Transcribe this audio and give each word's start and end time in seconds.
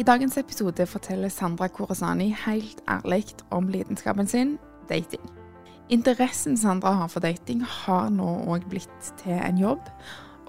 I 0.00 0.04
dagens 0.08 0.38
episode 0.40 0.86
forteller 0.88 1.28
Sandra 1.28 1.66
Korazani 1.68 2.30
helt 2.46 2.80
ærlig 2.88 3.34
om 3.52 3.68
lidenskapen 3.68 4.26
sin 4.26 4.54
dating. 4.88 5.20
Interessen 5.92 6.56
Sandra 6.56 6.94
har 6.96 7.10
for 7.12 7.20
dating, 7.20 7.60
har 7.60 8.08
nå 8.08 8.28
òg 8.48 8.64
blitt 8.72 9.10
til 9.20 9.36
en 9.36 9.58
jobb. 9.60 9.84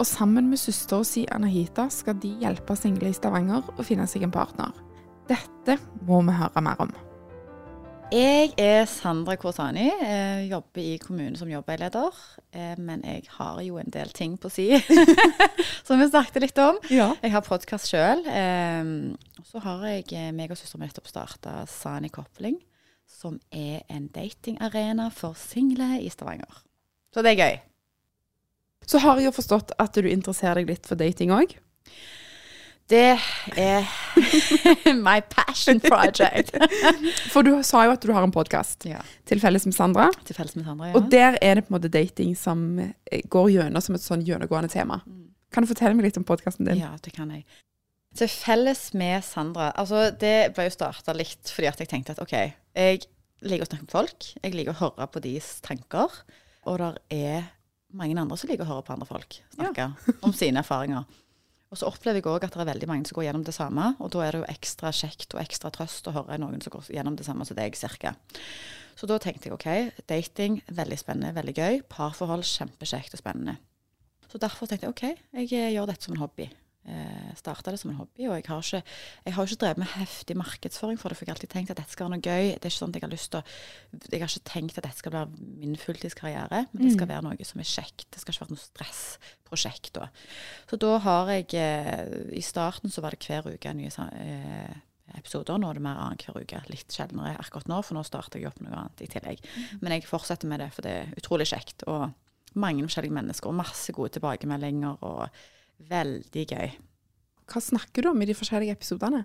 Og 0.00 0.06
sammen 0.08 0.48
med 0.48 0.58
søstera 0.58 1.04
si 1.04 1.26
Anahita 1.30 1.90
skal 1.92 2.16
de 2.22 2.32
hjelpe 2.40 2.76
single 2.76 3.12
i 3.12 3.16
Stavanger 3.16 3.68
å 3.76 3.84
finne 3.84 4.08
seg 4.08 4.24
en 4.24 4.32
partner. 4.32 4.72
Dette 5.28 5.76
må 6.08 6.22
vi 6.24 6.38
høre 6.40 6.64
mer 6.64 6.80
om. 6.80 6.96
Jeg 8.14 8.52
er 8.62 8.84
Sandra 8.86 9.34
Korsani. 9.34 9.88
Jeg 9.88 10.44
jobber 10.52 10.78
i 10.84 10.98
kommunen 11.02 11.34
som 11.34 11.48
jobbveileder. 11.50 12.18
Eh, 12.54 12.76
men 12.78 13.00
jeg 13.02 13.24
har 13.40 13.58
jo 13.64 13.80
en 13.80 13.90
del 13.90 14.12
ting 14.14 14.36
på 14.38 14.50
si, 14.54 14.68
som 15.86 15.98
vi 15.98 16.06
snakket 16.06 16.44
litt 16.44 16.60
om. 16.62 16.78
Ja. 16.94 17.08
Jeg 17.24 17.32
har 17.34 17.42
podkast 17.42 17.90
sjøl. 17.90 18.22
Så 19.48 19.64
har 19.64 19.82
jeg 19.90 20.06
eh, 20.14 20.30
meg 20.30 20.54
og 20.54 20.60
søsteren 20.60 20.84
min 20.84 20.92
nettopp 20.92 21.10
starta 21.10 21.56
Sani 21.66 22.12
Kopling, 22.14 22.60
som 23.10 23.40
er 23.50 23.82
en 23.90 24.06
datingarena 24.14 25.08
for 25.10 25.34
single 25.34 25.96
i 25.98 26.06
Stavanger. 26.12 26.62
Så 27.10 27.26
det 27.26 27.34
er 27.34 27.42
gøy. 27.42 27.60
Så 28.86 29.02
har 29.02 29.18
jeg 29.18 29.32
jo 29.32 29.38
forstått 29.40 29.74
at 29.82 29.98
du 29.98 30.06
interesserer 30.06 30.62
deg 30.62 30.70
litt 30.70 30.86
for 30.86 31.02
dating 31.02 31.34
òg. 31.34 31.58
Det 32.90 33.16
er 33.56 33.86
my 35.06 35.20
passion 35.30 35.80
project. 35.80 36.52
For 37.32 37.46
du 37.46 37.54
sa 37.64 37.86
jo 37.86 37.94
at 37.94 38.02
du 38.04 38.12
har 38.12 38.26
en 38.26 38.34
podkast 38.34 38.84
ja. 38.88 39.00
til 39.24 39.40
felles 39.40 39.64
med 39.64 39.76
Sandra. 39.76 40.10
Til 40.28 40.36
felles 40.36 40.52
med 40.58 40.66
Sandra, 40.66 40.90
ja. 40.90 40.98
Og 40.98 41.08
der 41.12 41.38
er 41.40 41.56
det 41.56 41.64
på 41.64 41.72
en 41.72 41.78
måte 41.78 41.88
dating 41.88 42.34
som 42.36 42.66
eh, 42.82 43.22
går 43.32 43.54
gjennom 43.54 43.84
som 43.84 43.96
et 43.96 44.04
sånn 44.04 44.26
gjennomgående 44.26 44.68
tema. 44.74 45.00
Kan 45.54 45.64
du 45.64 45.70
fortelle 45.70 45.96
meg 45.96 46.10
litt 46.10 46.20
om 46.20 46.28
podkasten 46.28 46.68
din? 46.68 46.82
Ja, 46.82 46.92
det 47.00 47.14
kan 47.16 47.32
jeg. 47.32 47.46
Til 48.14 48.30
felles 48.30 48.84
med 48.94 49.24
Sandra 49.26 49.72
Altså, 49.80 50.10
det 50.20 50.52
ble 50.54 50.68
jo 50.68 50.76
starta 50.76 51.16
litt 51.16 51.50
fordi 51.50 51.72
at 51.72 51.80
jeg 51.80 51.90
tenkte 51.90 52.14
at 52.14 52.22
OK, 52.22 52.36
jeg 52.36 53.02
liker 53.48 53.64
å 53.64 53.72
snakke 53.72 53.88
med 53.88 53.96
folk. 53.96 54.30
Jeg 54.42 54.54
liker 54.54 54.76
å 54.76 54.80
høre 54.82 55.08
på 55.08 55.24
deres 55.24 55.54
tanker. 55.64 56.20
Og 56.68 56.80
det 56.84 56.92
er 57.16 57.48
mange 57.96 58.20
andre 58.20 58.36
som 58.36 58.52
liker 58.52 58.68
å 58.68 58.74
høre 58.74 58.84
på 58.84 58.92
andre 58.92 59.08
folk 59.08 59.40
snakke 59.56 59.88
om 60.20 60.36
sine 60.36 60.60
erfaringer. 60.60 61.08
Og 61.74 61.80
så 61.80 61.88
opplever 61.90 62.20
jeg 62.20 62.30
òg 62.30 62.44
at 62.46 62.54
det 62.54 62.62
er 62.62 62.68
veldig 62.68 62.86
mange 62.86 63.08
som 63.08 63.16
går 63.18 63.24
gjennom 63.26 63.42
det 63.42 63.56
samme. 63.56 63.88
Og 63.98 64.12
da 64.14 64.20
er 64.22 64.36
det 64.36 64.42
jo 64.44 64.50
ekstra 64.52 64.92
kjekt 64.94 65.34
og 65.34 65.40
ekstra 65.42 65.72
trøst 65.74 66.06
å 66.06 66.14
høre 66.14 66.38
noen 66.38 66.62
som 66.62 66.70
går 66.70 66.92
gjennom 66.94 67.16
det 67.18 67.26
samme 67.26 67.42
som 67.48 67.58
deg, 67.58 67.74
cirka. 67.74 68.14
Så 68.94 69.10
da 69.10 69.18
tenkte 69.18 69.50
jeg 69.50 69.56
OK, 69.56 69.66
dating, 70.06 70.60
veldig 70.70 71.00
spennende, 71.00 71.34
veldig 71.34 71.54
gøy. 71.58 71.80
Parforhold, 71.90 72.46
kjempekjekt 72.46 73.18
og 73.18 73.24
spennende. 73.24 73.56
Så 74.30 74.38
derfor 74.38 74.70
tenkte 74.70 74.86
jeg 74.86 74.94
OK, 74.94 75.26
jeg 75.50 75.74
gjør 75.74 75.90
dette 75.90 76.06
som 76.06 76.14
en 76.14 76.22
hobby. 76.22 76.46
Eh, 76.84 77.30
Starta 77.34 77.72
det 77.72 77.78
som 77.80 77.90
en 77.90 77.96
hobby, 77.96 78.26
og 78.28 78.34
jeg 78.36 78.44
har, 78.46 78.60
ikke, 78.60 78.82
jeg 79.24 79.34
har 79.34 79.46
ikke 79.48 79.60
drevet 79.62 79.78
med 79.80 79.88
heftig 79.96 80.36
markedsføring 80.36 80.98
for 81.00 81.08
det, 81.08 81.16
for 81.16 81.24
jeg 81.24 81.32
har 81.32 81.38
alltid 81.38 81.52
tenkt 81.54 81.70
at 81.72 81.78
dette 81.80 81.94
skal 81.94 82.04
være 82.06 82.14
noe 82.18 82.24
gøy. 82.24 82.50
Det 82.52 82.68
er 82.68 82.72
ikke 82.72 82.76
sånn 82.76 82.92
at 82.92 82.98
Jeg 82.98 83.04
har 83.06 83.12
lyst 83.14 83.30
til 83.32 83.40
å, 83.40 83.44
jeg 84.12 84.20
har 84.20 84.32
ikke 84.34 84.50
tenkt 84.52 84.78
at 84.78 84.86
dette 84.86 85.00
skal 85.00 85.14
være 85.14 85.46
min 85.62 85.78
fulltidskarriere, 85.80 86.60
men 86.72 86.84
det 86.84 86.92
skal 86.92 87.08
være 87.08 87.24
noe 87.24 87.48
som 87.48 87.62
er 87.64 87.70
kjekt. 87.70 88.06
Det 88.12 88.20
skal 88.20 88.36
ikke 88.36 88.44
være 88.44 88.56
noe 88.56 88.64
stressprosjekt. 88.64 89.92
da. 89.96 90.10
Så 90.68 90.80
da 90.84 90.92
har 91.06 91.32
jeg 91.32 91.56
eh, 91.56 92.04
I 92.36 92.44
starten 92.44 92.92
så 92.92 93.04
var 93.04 93.16
det 93.16 93.24
hver 93.24 93.48
uke 93.48 93.74
nye 93.80 93.90
eh, 94.12 94.76
episoder. 95.16 95.56
Nå 95.58 95.72
er 95.72 95.80
det 95.80 95.86
mer 95.88 96.04
annenhver 96.04 96.44
uke. 96.44 96.62
Litt 96.68 96.92
sjeldnere 96.92 97.38
akkurat 97.40 97.68
nå, 97.72 97.80
for 97.80 97.96
nå 97.96 98.04
starter 98.04 98.42
jeg 98.42 98.52
opp 98.52 98.60
noe 98.60 98.76
annet 98.76 99.00
i 99.04 99.08
tillegg. 99.08 99.40
Men 99.80 99.96
jeg 99.96 100.04
fortsetter 100.10 100.52
med 100.52 100.60
det, 100.60 100.68
for 100.76 100.84
det 100.84 100.94
er 101.00 101.16
utrolig 101.16 101.48
kjekt. 101.48 101.88
Og 101.88 102.10
mange 102.60 102.84
forskjellige 102.84 103.16
mennesker, 103.16 103.48
og 103.50 103.60
masse 103.64 103.92
gode 103.96 104.14
tilbakemeldinger. 104.18 105.00
og 105.00 105.28
Veldig 105.90 106.48
gøy. 106.50 106.74
Hva 107.44 107.60
snakker 107.60 108.04
du 108.04 108.08
om 108.08 108.22
i 108.24 108.26
de 108.28 108.34
forskjellige 108.36 108.72
episodene? 108.72 109.24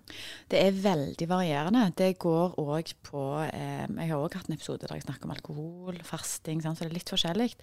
Det 0.51 0.59
er 0.59 0.75
veldig 0.75 1.27
varierende. 1.29 1.85
Det 1.95 2.17
går 2.19 2.57
òg 2.59 2.91
på 3.05 3.21
eh, 3.45 3.85
Jeg 3.87 4.09
har 4.11 4.19
òg 4.19 4.35
hatt 4.35 4.49
en 4.49 4.57
episode 4.57 4.83
der 4.83 4.97
jeg 4.97 5.05
snakker 5.05 5.29
om 5.29 5.35
alkohol, 5.35 5.99
fasting, 6.03 6.59
sånn, 6.63 6.75
så 6.75 6.83
det 6.83 6.91
er 6.91 6.97
litt 6.97 7.13
forskjellig. 7.13 7.53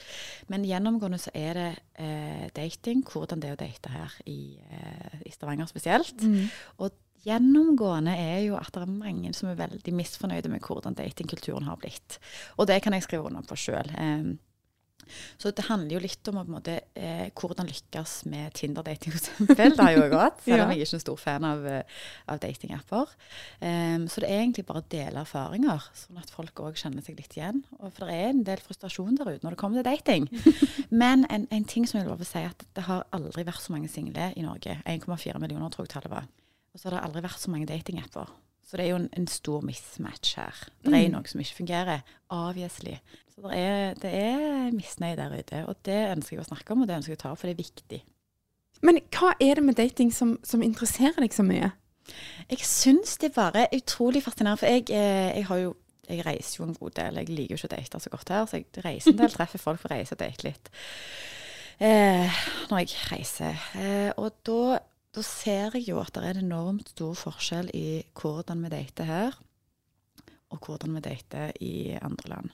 Men 0.52 0.64
gjennomgående 0.64 1.20
så 1.20 1.32
er 1.36 1.60
det 1.60 1.68
eh, 2.00 2.46
dating, 2.56 3.04
hvordan 3.04 3.42
det 3.42 3.50
er 3.50 3.58
å 3.58 3.60
date 3.66 3.92
her 3.92 4.16
i, 4.32 4.40
eh, 4.64 5.20
i 5.28 5.34
Stavanger 5.34 5.68
spesielt. 5.68 6.24
Mm. 6.24 6.48
Og 6.80 6.96
gjennomgående 7.26 8.16
er 8.16 8.40
jo 8.46 8.56
at 8.56 8.72
det 8.72 8.86
er 8.86 8.96
mange 8.96 9.36
som 9.36 9.52
er 9.52 9.60
veldig 9.60 9.96
misfornøyde 9.98 10.52
med 10.52 10.64
hvordan 10.64 10.96
datingkulturen 10.96 11.68
har 11.68 11.76
blitt. 11.82 12.16
Og 12.56 12.70
det 12.70 12.80
kan 12.84 12.96
jeg 12.96 13.04
skrive 13.04 13.28
under 13.28 13.44
på 13.44 13.60
sjøl. 13.60 13.92
Så 15.38 15.52
det 15.54 15.66
handler 15.68 15.96
jo 15.96 16.02
litt 16.02 16.28
om 16.30 16.38
på 16.38 16.42
en 16.42 16.54
måte, 16.56 16.76
eh, 16.98 17.28
hvordan 17.36 17.68
lykkes 17.68 18.14
med 18.30 18.54
Tinder-dating, 18.58 19.14
f.eks. 19.14 19.30
Det 19.56 19.68
har 19.78 19.92
jo 19.94 20.02
jeg 20.02 20.12
gått, 20.12 20.40
selv 20.44 20.64
om 20.64 20.72
jeg 20.72 20.82
ikke 20.82 20.98
er 20.98 21.02
stor 21.04 21.20
fan 21.20 21.46
av, 21.46 21.66
eh, 21.70 21.98
av 22.32 22.40
datingapper. 22.42 23.12
Um, 23.60 24.06
så 24.10 24.22
det 24.22 24.30
er 24.30 24.40
egentlig 24.42 24.66
bare 24.68 24.82
å 24.82 24.88
dele 24.92 25.22
erfaringer, 25.22 25.86
sånn 26.00 26.20
at 26.22 26.32
folk 26.34 26.64
òg 26.64 26.80
kjenner 26.80 27.04
seg 27.06 27.20
litt 27.20 27.36
igjen. 27.38 27.62
Og 27.80 27.92
for 27.92 28.08
det 28.08 28.16
er 28.16 28.32
en 28.32 28.42
del 28.48 28.62
frustrasjon 28.64 29.20
der 29.20 29.30
ute 29.34 29.46
når 29.46 29.56
det 29.56 29.60
kommer 29.60 29.80
til 29.80 29.88
dating. 29.90 30.26
Men 31.04 31.26
en, 31.30 31.46
en 31.54 31.68
ting 31.68 31.86
som 31.88 32.00
jeg 32.00 32.10
vil 32.10 32.28
si, 32.28 32.42
at 32.42 32.66
det 32.76 32.88
har 32.88 33.06
aldri 33.16 33.46
vært 33.46 33.62
så 33.62 33.76
mange 33.76 33.92
single 33.92 34.32
i 34.34 34.46
Norge. 34.46 34.80
1,4 34.88 35.38
millioner, 35.42 35.70
tror 35.70 35.86
jeg 35.86 35.94
tallet 35.94 36.12
var. 36.12 36.26
Og 36.74 36.80
så 36.80 36.90
har 36.90 36.98
det 36.98 37.06
aldri 37.06 37.24
vært 37.24 37.40
så 37.40 37.52
mange 37.52 37.68
datingapper. 37.70 38.34
Så 38.66 38.76
det 38.76 38.84
er 38.86 38.90
jo 38.90 38.96
en, 38.98 39.08
en 39.16 39.26
stor 39.30 39.60
mismatch 39.62 40.34
her. 40.40 40.54
Det 40.82 40.90
er 40.94 41.04
Mm. 41.06 41.12
noe 41.14 41.28
som 41.30 41.40
ikke 41.40 41.54
fungerer. 41.60 42.00
Obviously. 42.34 42.96
Så 43.34 43.44
det 43.46 43.58
er, 43.60 43.94
det 44.02 44.10
er 44.14 44.72
misnøye 44.74 45.16
der 45.16 45.36
ute. 45.38 45.60
Og 45.70 45.76
det 45.86 46.00
ønsker 46.16 46.36
jeg 46.36 46.42
å 46.44 46.48
snakke 46.48 46.72
om, 46.74 46.82
og 46.82 46.88
det 46.88 46.96
ønsker 46.96 47.12
jeg 47.14 47.18
å 47.20 47.22
ta 47.22 47.30
opp, 47.30 47.38
for 47.38 47.46
det 47.46 47.54
er 47.54 47.62
viktig. 47.62 48.00
Men 48.82 48.98
hva 49.14 49.32
er 49.40 49.54
det 49.60 49.62
med 49.64 49.78
dating 49.78 50.10
som, 50.12 50.34
som 50.44 50.62
interesserer 50.66 51.20
deg 51.22 51.32
så 51.32 51.44
mye? 51.46 51.70
Jeg 52.50 52.58
syns 52.66 53.16
det 53.22 53.32
bare 53.34 53.64
er 53.68 53.78
utrolig 53.78 54.22
fascinerende, 54.22 54.58
for 54.60 54.66
jeg, 54.66 54.90
eh, 54.90 55.36
jeg 55.38 55.46
har 55.46 55.62
jo 55.62 55.74
jeg 56.08 56.22
reiser 56.26 56.60
jo 56.60 56.64
en 56.68 56.74
god 56.78 56.90
del. 56.94 57.16
Jeg 57.18 57.28
liker 57.28 57.54
jo 57.54 57.56
ikke 57.58 57.66
å 57.72 57.76
date 57.76 57.98
så 58.00 58.10
godt 58.12 58.28
her, 58.30 58.44
så 58.46 58.56
jeg 58.60 58.66
reiser 58.84 59.10
en 59.10 59.18
del, 59.18 59.30
treffer 59.38 59.58
folk 59.58 59.80
for 59.82 59.90
å 59.90 59.96
reise 59.96 60.14
og 60.14 60.20
date 60.20 60.44
litt 60.46 60.68
eh, 61.82 62.36
når 62.70 62.78
jeg 62.84 62.92
reiser. 63.10 63.58
Eh, 63.78 64.10
og 64.16 64.36
da, 64.46 64.78
da 65.16 65.22
ser 65.24 65.78
jeg 65.78 65.88
jo 65.88 66.00
at 66.02 66.12
det 66.12 66.24
er 66.24 66.36
en 66.36 66.50
enormt 66.50 66.90
stor 66.92 67.14
forskjell 67.16 67.70
i 67.76 68.02
hvordan 68.20 68.66
vi 68.66 68.72
dater 68.74 69.08
her, 69.08 69.38
og 70.52 70.60
hvordan 70.66 70.98
vi 70.98 71.06
dater 71.06 71.54
i 71.64 71.96
andre 71.96 72.28
land. 72.34 72.50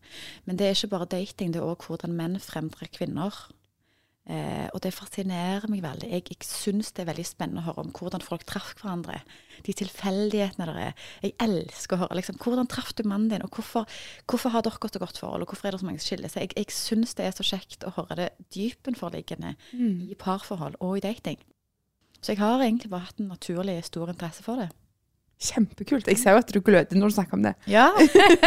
Men 0.47 0.59
det 0.59 0.69
er 0.69 0.77
ikke 0.77 0.95
bare 0.95 1.11
dating, 1.11 1.51
det 1.53 1.61
er 1.61 1.67
òg 1.67 1.83
hvordan 1.89 2.15
menn 2.15 2.39
fremtrer 2.41 2.91
kvinner. 2.95 3.35
Eh, 4.31 4.69
og 4.71 4.79
det 4.85 4.93
fascinerer 4.95 5.67
meg 5.67 5.81
veldig. 5.83 6.07
Jeg, 6.07 6.23
jeg 6.31 6.47
syns 6.47 6.93
det 6.95 7.03
er 7.03 7.09
veldig 7.09 7.25
spennende 7.27 7.65
å 7.65 7.67
høre 7.67 7.83
om 7.83 7.91
hvordan 7.97 8.23
folk 8.23 8.45
traff 8.47 8.71
hverandre. 8.79 9.19
De 9.67 9.75
tilfeldighetene 9.75 10.69
der 10.69 10.79
er. 10.79 11.09
Jeg 11.27 11.35
elsker 11.43 11.99
å 11.99 12.05
høre 12.05 12.21
liksom, 12.21 12.39
hvordan 12.39 12.71
traff 12.71 12.93
du 12.95 13.03
mannen 13.03 13.33
din, 13.33 13.43
og 13.43 13.59
hvorfor, 13.59 13.91
hvorfor 14.31 14.55
har 14.55 14.63
dere 14.63 14.79
et 14.79 15.01
godt 15.03 15.19
forhold, 15.19 15.43
og 15.43 15.51
hvorfor 15.51 15.67
er 15.67 15.75
det 15.75 15.83
så 15.83 15.91
mange 15.91 16.05
skiller 16.05 16.31
seg. 16.31 16.55
Jeg, 16.55 16.63
jeg 16.63 16.77
syns 16.79 17.17
det 17.19 17.27
er 17.27 17.35
så 17.35 17.49
kjekt 17.51 17.83
å 17.83 17.97
høre 17.99 18.21
det 18.23 18.29
dypenforliggende 18.55 19.57
i 20.07 20.15
parforhold 20.23 20.79
og 20.79 21.01
i 21.01 21.05
dating. 21.11 21.43
Så 22.23 22.33
jeg 22.33 22.43
har 22.43 22.63
egentlig 22.63 22.93
bare 22.93 23.09
hatt 23.09 23.21
en 23.21 23.33
naturlig 23.33 23.81
stor 23.89 24.13
interesse 24.13 24.45
for 24.47 24.63
det. 24.63 24.71
Kjempekult. 25.43 26.07
Jeg 26.07 26.21
ser 26.21 26.37
jo 26.37 26.41
at 26.43 26.51
du 26.55 26.61
gløder 26.63 26.99
når 26.99 27.11
du 27.11 27.15
snakker 27.17 27.35
om 27.35 27.43
det. 27.43 27.53
Ja. 27.67 27.89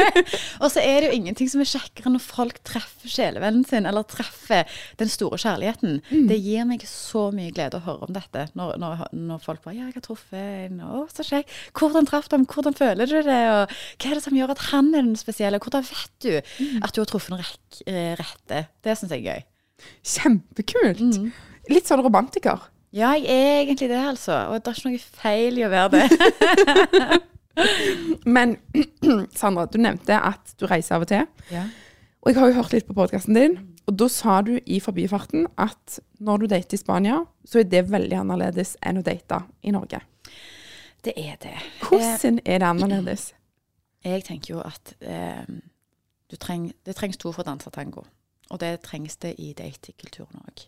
og 0.63 0.69
så 0.71 0.79
er 0.79 1.03
det 1.03 1.09
jo 1.09 1.17
ingenting 1.17 1.49
som 1.51 1.59
er 1.59 1.67
kjekkere 1.67 2.13
når 2.13 2.21
folk 2.23 2.61
treffer 2.67 3.11
sjelevennen 3.11 3.65
sin, 3.67 3.87
eller 3.89 4.05
treffer 4.07 4.63
den 5.01 5.11
store 5.11 5.39
kjærligheten. 5.41 5.97
Det 6.29 6.37
gir 6.39 6.63
meg 6.69 6.85
så 6.87 7.25
mye 7.35 7.51
glede 7.55 7.81
å 7.81 7.83
høre 7.83 8.07
om 8.07 8.15
dette. 8.15 8.45
Når, 8.55 8.77
når, 8.79 9.03
når 9.11 9.41
folk 9.43 9.65
bare 9.65 9.75
'Ja, 9.75 9.89
jeg 9.89 9.97
har 9.97 10.05
truffet 10.07 10.69
en. 10.69 10.79
Å, 10.87 11.01
så 11.11 11.25
kjekk. 11.27 11.51
Hvordan 11.75 12.07
traff 12.07 12.29
du 12.31 12.37
ham? 12.37 12.45
Hvordan 12.47 12.77
føler 12.79 13.11
du 13.11 13.17
det? 13.27 13.41
Og 13.51 13.75
hva 13.75 14.11
er 14.13 14.15
det 14.15 14.23
som 14.23 14.37
gjør 14.39 14.55
at 14.55 14.63
han 14.69 14.93
er 14.93 15.03
den 15.03 15.19
spesielle? 15.19 15.59
Hvordan 15.59 15.83
vet 15.89 16.15
du 16.23 16.31
at 16.39 16.95
du 16.95 17.01
har 17.03 17.09
truffet 17.11 17.35
den 17.35 17.91
eh, 17.91 18.15
rette? 18.21 18.69
Det 18.79 18.95
syns 18.95 19.11
jeg 19.11 19.25
er 19.25 19.35
gøy. 19.35 19.43
Kjempekult. 20.15 21.19
Litt 21.75 21.91
sånn 21.91 22.05
romantiker. 22.05 22.69
Ja, 22.95 23.11
jeg 23.19 23.27
er 23.27 23.61
egentlig 23.65 23.89
det, 23.91 23.99
altså. 23.99 24.37
Og 24.49 24.61
det 24.63 24.71
er 24.71 24.77
ikke 24.79 24.91
noe 24.93 24.99
feil 25.21 25.57
i 25.59 25.65
å 25.67 25.71
være 25.73 25.89
det. 25.97 27.19
Men 28.35 28.55
Sandra, 29.39 29.65
du 29.67 29.79
nevnte 29.83 30.15
at 30.15 30.55
du 30.59 30.67
reiser 30.69 30.97
av 30.97 31.07
og 31.07 31.11
til. 31.11 31.27
ja. 31.51 31.65
Og 32.25 32.31
jeg 32.31 32.39
har 32.39 32.49
jo 32.49 32.55
hørt 32.57 32.71
litt 32.73 32.87
på 32.87 32.93
podkasten 32.97 33.35
din, 33.37 33.51
og 33.85 33.97
da 34.01 34.07
sa 34.09 34.39
du 34.41 34.55
i 34.65 34.79
forbifarten 34.81 35.43
at 35.61 35.99
når 36.17 36.41
du 36.41 36.45
dater 36.49 36.73
i 36.73 36.79
Spania, 36.81 37.19
så 37.45 37.59
er 37.61 37.67
det 37.69 37.83
veldig 37.91 38.17
annerledes 38.17 38.71
enn 38.81 38.97
å 38.97 39.03
date 39.05 39.43
i 39.61 39.73
Norge. 39.75 39.99
Det 41.05 41.13
er 41.21 41.35
det. 41.43 41.53
Hvordan 41.83 42.39
er 42.41 42.63
det 42.63 42.71
annerledes? 42.71 43.27
Jeg 44.09 44.25
tenker 44.25 44.55
jo 44.55 44.63
at 44.65 44.95
eh, 45.05 45.45
du 46.33 46.35
treng, 46.41 46.71
det 46.81 46.97
trengs 46.97 47.21
to 47.21 47.29
for 47.29 47.45
å 47.45 47.49
danse 47.51 47.69
tango. 47.69 48.07
Og 48.49 48.57
det 48.61 48.79
trengs 48.81 49.21
det 49.21 49.35
i 49.37 49.51
datingkulturen 49.53 50.41
òg. 50.41 50.65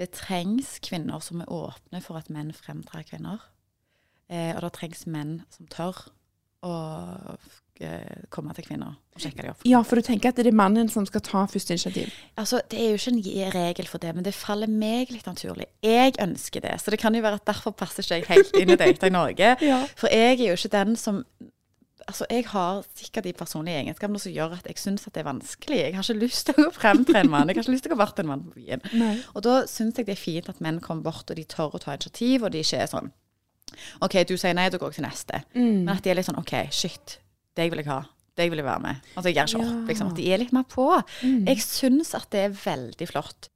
Det 0.00 0.10
trengs 0.16 0.78
kvinner 0.84 1.20
som 1.20 1.42
er 1.44 1.52
åpne 1.52 2.00
for 2.04 2.16
at 2.20 2.30
menn 2.32 2.52
fremtrer 2.56 3.04
kvinner. 3.08 3.42
Eh, 4.32 4.54
og 4.56 4.62
det 4.64 4.72
trengs 4.78 5.04
menn 5.10 5.42
som 5.52 5.68
tør 5.70 5.98
å 6.62 6.74
eh, 7.82 8.26
komme 8.32 8.54
til 8.54 8.64
kvinner 8.64 8.94
og 8.94 9.20
sjekke 9.20 9.42
dem 9.42 9.52
opp. 9.52 9.64
Ja, 9.68 9.82
for 9.84 9.98
du 9.98 10.06
tenker 10.06 10.30
at 10.30 10.38
det 10.38 10.46
er 10.48 10.56
mannen 10.56 10.88
som 10.92 11.04
skal 11.08 11.24
ta 11.26 11.42
første 11.50 11.74
initiativ. 11.74 12.12
Altså, 12.38 12.62
Det 12.70 12.78
er 12.80 12.92
jo 12.94 13.00
ikke 13.00 13.12
en 13.42 13.52
regel 13.56 13.90
for 13.90 14.02
det, 14.02 14.14
men 14.14 14.24
det 14.24 14.34
faller 14.36 14.70
meg 14.70 15.10
litt 15.12 15.26
naturlig. 15.26 15.66
Jeg 15.84 16.14
ønsker 16.22 16.64
det, 16.64 16.78
så 16.80 16.94
det 16.94 17.00
kan 17.02 17.14
jo 17.14 17.24
være 17.24 17.42
at 17.42 17.48
derfor 17.50 17.74
passer 17.76 18.06
ikke 18.06 18.20
jeg 18.20 18.28
helt 18.30 18.62
inn 18.62 18.72
i 18.72 18.78
Data 18.80 19.10
i 19.10 19.16
Norge. 19.16 19.56
Ja. 19.72 19.82
For 19.96 20.10
jeg 20.12 20.38
er 20.38 20.46
jo 20.52 20.56
ikke 20.56 20.72
den 20.72 20.96
som 20.96 21.22
Altså, 22.08 22.26
Jeg 22.30 22.46
har 22.50 22.82
sikkert 22.98 23.24
de 23.24 23.32
personlige 23.32 23.78
egenskapene 23.82 24.20
som 24.20 24.32
gjør 24.32 24.56
at 24.58 24.66
jeg 24.66 24.78
syns 24.80 25.06
at 25.06 25.14
det 25.14 25.22
er 25.22 25.28
vanskelig. 25.30 25.78
Jeg 25.78 25.94
har 25.94 26.02
ikke 26.06 26.24
lyst 26.24 26.46
til 26.46 26.54
å 26.58 26.64
gå 26.66 26.72
frem 26.76 27.04
til 27.08 27.16
en 27.20 27.30
mann. 27.30 27.48
Jeg 27.48 27.56
har 27.56 27.62
ikke 27.62 27.74
lyst 27.74 27.86
til 27.86 27.92
å 27.92 27.96
gå 27.96 28.00
bort 28.02 28.16
til 28.16 28.24
en 28.26 28.30
mann 28.32 28.44
på 28.46 28.54
byen. 28.58 28.82
Nei. 28.98 29.14
Og 29.34 29.44
da 29.46 29.58
syns 29.70 29.98
jeg 30.00 30.08
det 30.08 30.16
er 30.16 30.22
fint 30.22 30.48
at 30.52 30.60
menn 30.64 30.80
kommer 30.84 31.06
bort, 31.10 31.30
og 31.30 31.36
de 31.38 31.44
tør 31.44 31.76
å 31.76 31.82
ta 31.82 31.94
initiativ, 31.96 32.42
og 32.46 32.52
de 32.54 32.62
ikke 32.64 32.82
er 32.84 32.90
sånn 32.90 33.12
OK, 34.04 34.18
du 34.28 34.34
sier 34.36 34.52
nei, 34.52 34.66
da 34.68 34.76
går 34.76 34.90
jeg 34.92 34.98
til 35.00 35.06
neste. 35.06 35.38
Mm. 35.54 35.78
Men 35.86 35.94
at 35.94 36.02
de 36.04 36.10
er 36.12 36.18
litt 36.18 36.26
sånn 36.28 36.40
OK, 36.42 36.52
shit, 36.74 37.16
deg 37.56 37.72
vil 37.72 37.80
jeg 37.80 37.88
ha. 37.88 38.02
Deg 38.36 38.50
vil 38.52 38.60
jeg 38.60 38.66
være 38.66 38.82
med. 38.84 39.08
Altså, 39.14 39.28
jeg 39.30 39.36
gjør 39.38 39.48
ikke 39.48 39.64
opp. 39.64 39.88
liksom. 39.88 40.10
At 40.12 40.18
de 40.20 40.26
er 40.32 40.40
litt 40.40 40.52
mer 40.56 40.66
på. 40.68 40.86
Mm. 41.22 41.42
Jeg 41.48 41.64
syns 41.64 42.12
at 42.16 42.28
det 42.32 42.46
er 42.46 42.54
veldig 42.56 43.08
flott. 43.10 43.48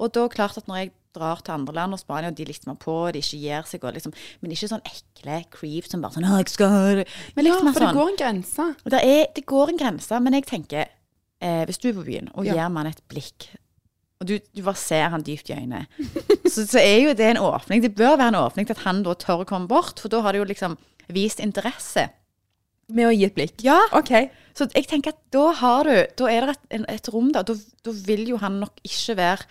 Og 0.00 0.12
da 0.16 0.26
klart 0.32 0.56
at 0.60 0.68
når 0.70 0.82
jeg 0.82 0.92
drar 1.16 1.42
til 1.44 1.56
andre 1.56 1.74
land 1.80 1.96
og 1.96 2.00
Spania, 2.02 2.30
og 2.30 2.36
de 2.38 2.44
er 2.46 2.52
litt 2.52 2.66
mer 2.68 2.78
på, 2.80 2.94
de 3.16 3.22
ikke 3.24 3.40
gir 3.42 3.66
seg, 3.72 3.84
og 3.88 3.96
liksom, 3.96 4.14
men 4.44 4.54
ikke 4.54 4.70
sånn 4.70 4.84
ekle 4.92 5.40
creep 5.56 5.88
som 5.90 6.04
bare 6.04 6.16
sånn 6.18 6.28
jeg 6.28 6.52
skal 6.54 7.02
Men 7.36 7.46
liksom, 7.48 7.68
ja, 7.68 7.74
for 7.74 7.82
det 7.82 7.90
sånn 7.90 7.98
går 8.00 8.10
en 8.14 8.20
grense. 8.22 8.68
det, 8.94 9.02
er, 9.04 9.22
det 9.36 9.46
går 9.48 9.72
en 9.74 9.80
grense, 9.84 10.20
men 10.26 10.36
jeg 10.38 10.46
tenker 10.52 10.84
eh, 11.40 11.62
Hvis 11.68 11.80
du 11.82 11.88
er 11.90 11.96
på 11.98 12.04
byen 12.06 12.28
og 12.34 12.46
Ja. 12.48 12.54
gir 12.60 12.68
man 12.76 12.86
et 12.92 13.00
blikk, 13.10 13.48
og 14.20 14.28
du, 14.30 14.38
du 14.40 14.62
bare 14.64 14.80
ser 14.80 15.10
han 15.12 15.24
dypt 15.26 15.50
i 15.52 15.56
øynene, 15.58 15.82
så, 16.52 16.62
så 16.64 16.78
er 16.80 17.00
jo 17.04 17.16
det 17.16 17.26
en 17.34 17.42
åpning. 17.44 17.82
Det 17.84 17.90
bør 17.98 18.14
være 18.16 18.30
en 18.32 18.38
åpning 18.46 18.64
til 18.68 18.72
at 18.78 18.84
han 18.86 19.02
da 19.04 19.12
tør 19.20 19.42
å 19.44 19.48
komme 19.48 19.68
bort, 19.68 20.00
for 20.00 20.08
da 20.12 20.22
har 20.24 20.32
det 20.32 20.40
jo 20.40 20.46
liksom 20.48 20.78
vist 21.12 21.42
interesse. 21.44 22.06
Med 22.88 23.08
å 23.08 23.12
gi 23.12 23.24
et 23.26 23.34
blikk. 23.34 23.60
Ja, 23.66 23.76
OK. 23.98 24.12
så 24.56 24.68
jeg 24.72 24.86
tenker 24.86 25.10
at 25.12 25.18
da 25.34 25.48
har 25.58 25.84
du 25.88 25.90
Da 26.16 26.28
er 26.30 26.46
det 26.46 26.52
et, 26.70 26.84
et 26.94 27.08
rom 27.10 27.32
der. 27.34 27.42
Da, 27.42 27.56
da 27.84 27.94
vil 28.06 28.22
jo 28.30 28.38
han 28.38 28.60
nok 28.62 28.78
ikke 28.86 29.16
være 29.18 29.42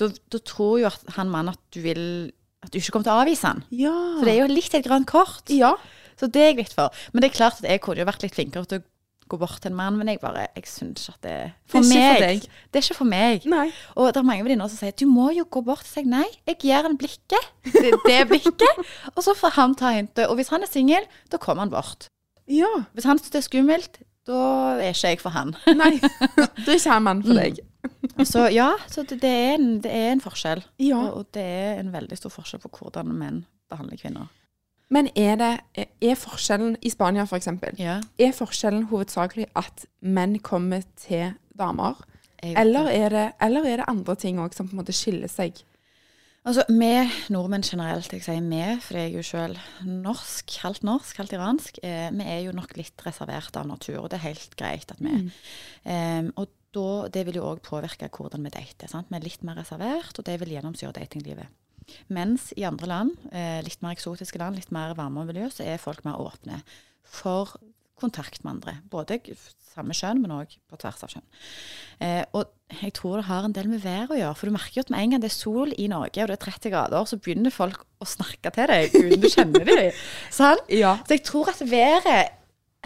Da, 0.00 0.08
da 0.32 0.38
tror 0.42 0.78
jo 0.82 0.88
han 1.16 1.30
mannen 1.30 1.54
at 1.54 1.60
du 1.74 1.80
vil 1.84 2.32
At 2.64 2.72
du 2.72 2.78
ikke 2.80 2.94
kommer 2.96 3.04
til 3.06 3.12
å 3.14 3.20
avvise 3.22 3.46
han. 3.46 3.60
Ja. 3.70 3.92
Så 4.18 4.24
det 4.24 4.32
er 4.34 4.40
jo 4.46 4.54
litt 4.54 4.74
et 4.74 4.86
grønt 4.88 5.06
kort. 5.10 5.50
ja. 5.52 5.74
Så 6.16 6.28
det 6.30 6.40
er 6.40 6.50
jeg 6.52 6.56
litt 6.62 6.72
for. 6.72 6.94
Men 7.12 7.20
det 7.24 7.28
er 7.32 7.34
klart 7.34 7.56
at 7.58 7.64
jeg 7.66 7.80
kunne 7.82 7.98
jo 7.98 8.04
vært 8.06 8.22
litt 8.22 8.36
flinkere 8.36 8.68
til 8.70 8.78
å 8.78 8.84
gå 9.32 9.38
bort 9.40 9.56
til 9.60 9.72
en 9.72 9.76
mann, 9.76 9.96
men 9.98 10.06
jeg 10.12 10.20
bare 10.22 10.44
Jeg 10.54 10.66
syns 10.70 11.08
ikke 11.08 11.14
at 11.16 11.22
det 11.26 11.38
For 11.72 11.80
Det 11.82 11.96
er 11.98 12.20
meg. 12.22 12.44
for. 12.44 12.50
Det 12.70 12.78
er 12.78 12.84
ikke 12.86 12.96
for 13.00 13.10
meg. 13.10 13.46
Nei. 13.50 13.64
Og 13.96 14.12
det 14.14 14.20
er 14.20 14.26
mange 14.28 14.44
venninner 14.46 14.68
som 14.70 14.78
sier 14.78 14.94
du 14.94 15.06
må 15.10 15.30
jo 15.34 15.42
gå 15.44 15.64
bort 15.66 15.82
og 15.82 15.90
si 15.90 16.04
nei. 16.06 16.24
Jeg 16.46 16.58
gir 16.62 16.86
han 16.86 16.96
blikket. 17.00 17.48
Det, 17.74 17.92
det 18.06 18.20
blikket. 18.30 18.82
Og 19.16 19.22
så 19.26 19.34
får 19.34 19.56
han 19.58 19.74
ta 19.74 19.90
hintet. 19.96 20.28
Og 20.30 20.38
hvis 20.38 20.52
han 20.54 20.62
er 20.62 20.70
singel, 20.70 21.04
da 21.34 21.36
kommer 21.42 21.66
han 21.66 21.74
bort. 21.74 22.06
Ja. 22.46 22.70
Hvis 22.94 23.04
han 23.10 23.18
syns 23.18 23.34
det 23.34 23.42
er 23.42 23.48
skummelt, 23.50 23.98
da 24.30 24.38
er 24.78 24.92
ikke 24.94 25.08
jeg 25.16 25.20
for 25.20 25.34
han. 25.34 25.56
Nei. 25.74 25.96
Da 26.64 26.70
er 26.70 26.76
ikke 26.78 26.94
han 26.94 27.02
mann 27.10 27.24
for 27.26 27.34
Mm. 27.34 27.58
Så 28.24 28.46
ja, 28.52 28.70
så 28.88 29.02
det, 29.02 29.20
det, 29.22 29.30
er, 29.30 29.54
en, 29.58 29.80
det 29.82 29.90
er 29.92 30.12
en 30.12 30.22
forskjell. 30.22 30.62
Ja. 30.82 31.00
Og, 31.10 31.26
det 31.34 31.42
er 31.42 31.80
en 31.82 31.92
veldig 31.92 32.16
stor 32.18 32.32
forskjell 32.32 32.62
på 32.62 32.70
hvordan 32.78 33.12
menn 33.12 33.44
behandler 33.72 34.00
kvinner. 34.00 34.30
Men 34.92 35.08
er 35.18 35.36
det 35.40 35.52
Er 36.04 36.18
forskjellen 36.20 36.76
i 36.84 36.90
Spania, 36.92 37.24
f.eks. 37.24 37.48
Ja. 37.80 37.98
Er 38.20 38.34
forskjellen 38.36 38.88
hovedsakelig 38.92 39.48
at 39.58 39.86
menn 40.00 40.38
kommer 40.44 40.84
til 41.00 41.32
damer? 41.58 41.98
Eller 42.44 42.90
er 42.92 43.08
det, 43.08 43.28
eller 43.42 43.64
er 43.64 43.80
det 43.80 43.88
andre 43.88 44.14
ting 44.20 44.38
òg 44.38 44.54
som 44.54 44.68
på 44.68 44.76
en 44.76 44.82
måte 44.82 44.94
skiller 44.94 45.30
seg? 45.32 45.62
Altså, 46.44 46.66
vi 46.68 46.90
nordmenn 47.32 47.64
generelt, 47.64 48.12
jeg 48.12 48.20
sier 48.20 48.42
vi, 48.44 48.64
for 48.84 48.98
jeg 49.00 49.08
er 49.08 49.14
jo 49.16 49.22
selv 49.24 49.60
norsk, 49.88 50.52
halvt 50.60 50.82
norsk, 50.84 51.16
halvt 51.16 51.32
iransk, 51.38 51.78
eh, 51.80 52.10
vi 52.12 52.26
er 52.28 52.42
jo 52.44 52.52
nok 52.52 52.74
litt 52.76 53.00
reservert 53.06 53.56
av 53.56 53.64
natur, 53.70 54.02
og 54.02 54.10
det 54.12 54.18
er 54.18 54.26
helt 54.26 54.52
greit 54.60 54.92
at 54.92 55.00
vi 55.00 55.14
er. 55.14 55.22
Em, 55.88 56.28
og 56.36 56.52
da, 56.74 56.86
det 57.12 57.24
vil 57.28 57.38
jo 57.40 57.48
òg 57.52 57.62
påvirke 57.64 58.10
hvordan 58.12 58.46
vi 58.46 58.54
dater. 58.54 58.90
sant? 58.90 59.10
Vi 59.10 59.18
er 59.18 59.26
litt 59.26 59.44
mer 59.46 59.60
reservert, 59.60 60.18
og 60.18 60.26
det 60.26 60.38
vil 60.42 60.56
gjennomsyre 60.56 60.94
datinglivet. 60.96 61.52
Mens 62.12 62.50
i 62.56 62.64
andre 62.64 62.88
land, 62.88 63.14
eh, 63.32 63.60
litt 63.64 63.82
mer 63.84 63.94
eksotiske 63.96 64.40
land, 64.40 64.56
litt 64.56 64.72
mer 64.72 64.94
varme 64.96 65.26
miljø, 65.28 65.50
så 65.52 65.66
er 65.66 65.82
folk 65.82 66.04
mer 66.04 66.20
åpne 66.20 66.62
for 67.04 67.52
kontakt 68.00 68.42
med 68.42 68.56
andre. 68.56 68.78
Både 68.90 69.20
samme 69.74 69.94
kjønn, 69.96 70.20
men 70.22 70.34
òg 70.34 70.56
på 70.70 70.78
tvers 70.80 71.02
av 71.04 71.12
kjønn. 71.12 71.26
Eh, 72.00 72.24
og 72.34 72.50
jeg 72.80 72.94
tror 72.96 73.20
det 73.20 73.28
har 73.28 73.46
en 73.46 73.54
del 73.54 73.68
med 73.70 73.82
været 73.84 74.14
å 74.14 74.18
gjøre. 74.18 74.36
For 74.38 74.50
du 74.50 74.56
merker 74.56 74.80
jo 74.80 74.84
at 74.86 74.90
med 74.94 75.02
en 75.02 75.14
gang 75.14 75.24
det 75.24 75.30
er 75.30 75.36
sol 75.36 75.74
i 75.76 75.88
Norge, 75.90 76.22
og 76.22 76.30
det 76.30 76.38
er 76.38 76.44
30 76.46 76.74
grader, 76.74 77.06
så 77.06 77.20
begynner 77.20 77.54
folk 77.54 77.84
å 78.02 78.08
snakke 78.08 78.52
til 78.54 78.70
deg 78.70 78.94
uten 78.94 79.22
du 79.22 79.30
kjenner 79.30 79.68
dem. 79.70 80.02
Sant? 80.40 80.66
Ja. 80.72 80.96
Så 81.04 81.18
jeg 81.18 81.24
tror 81.26 81.52
at 81.54 81.62
været 81.70 82.34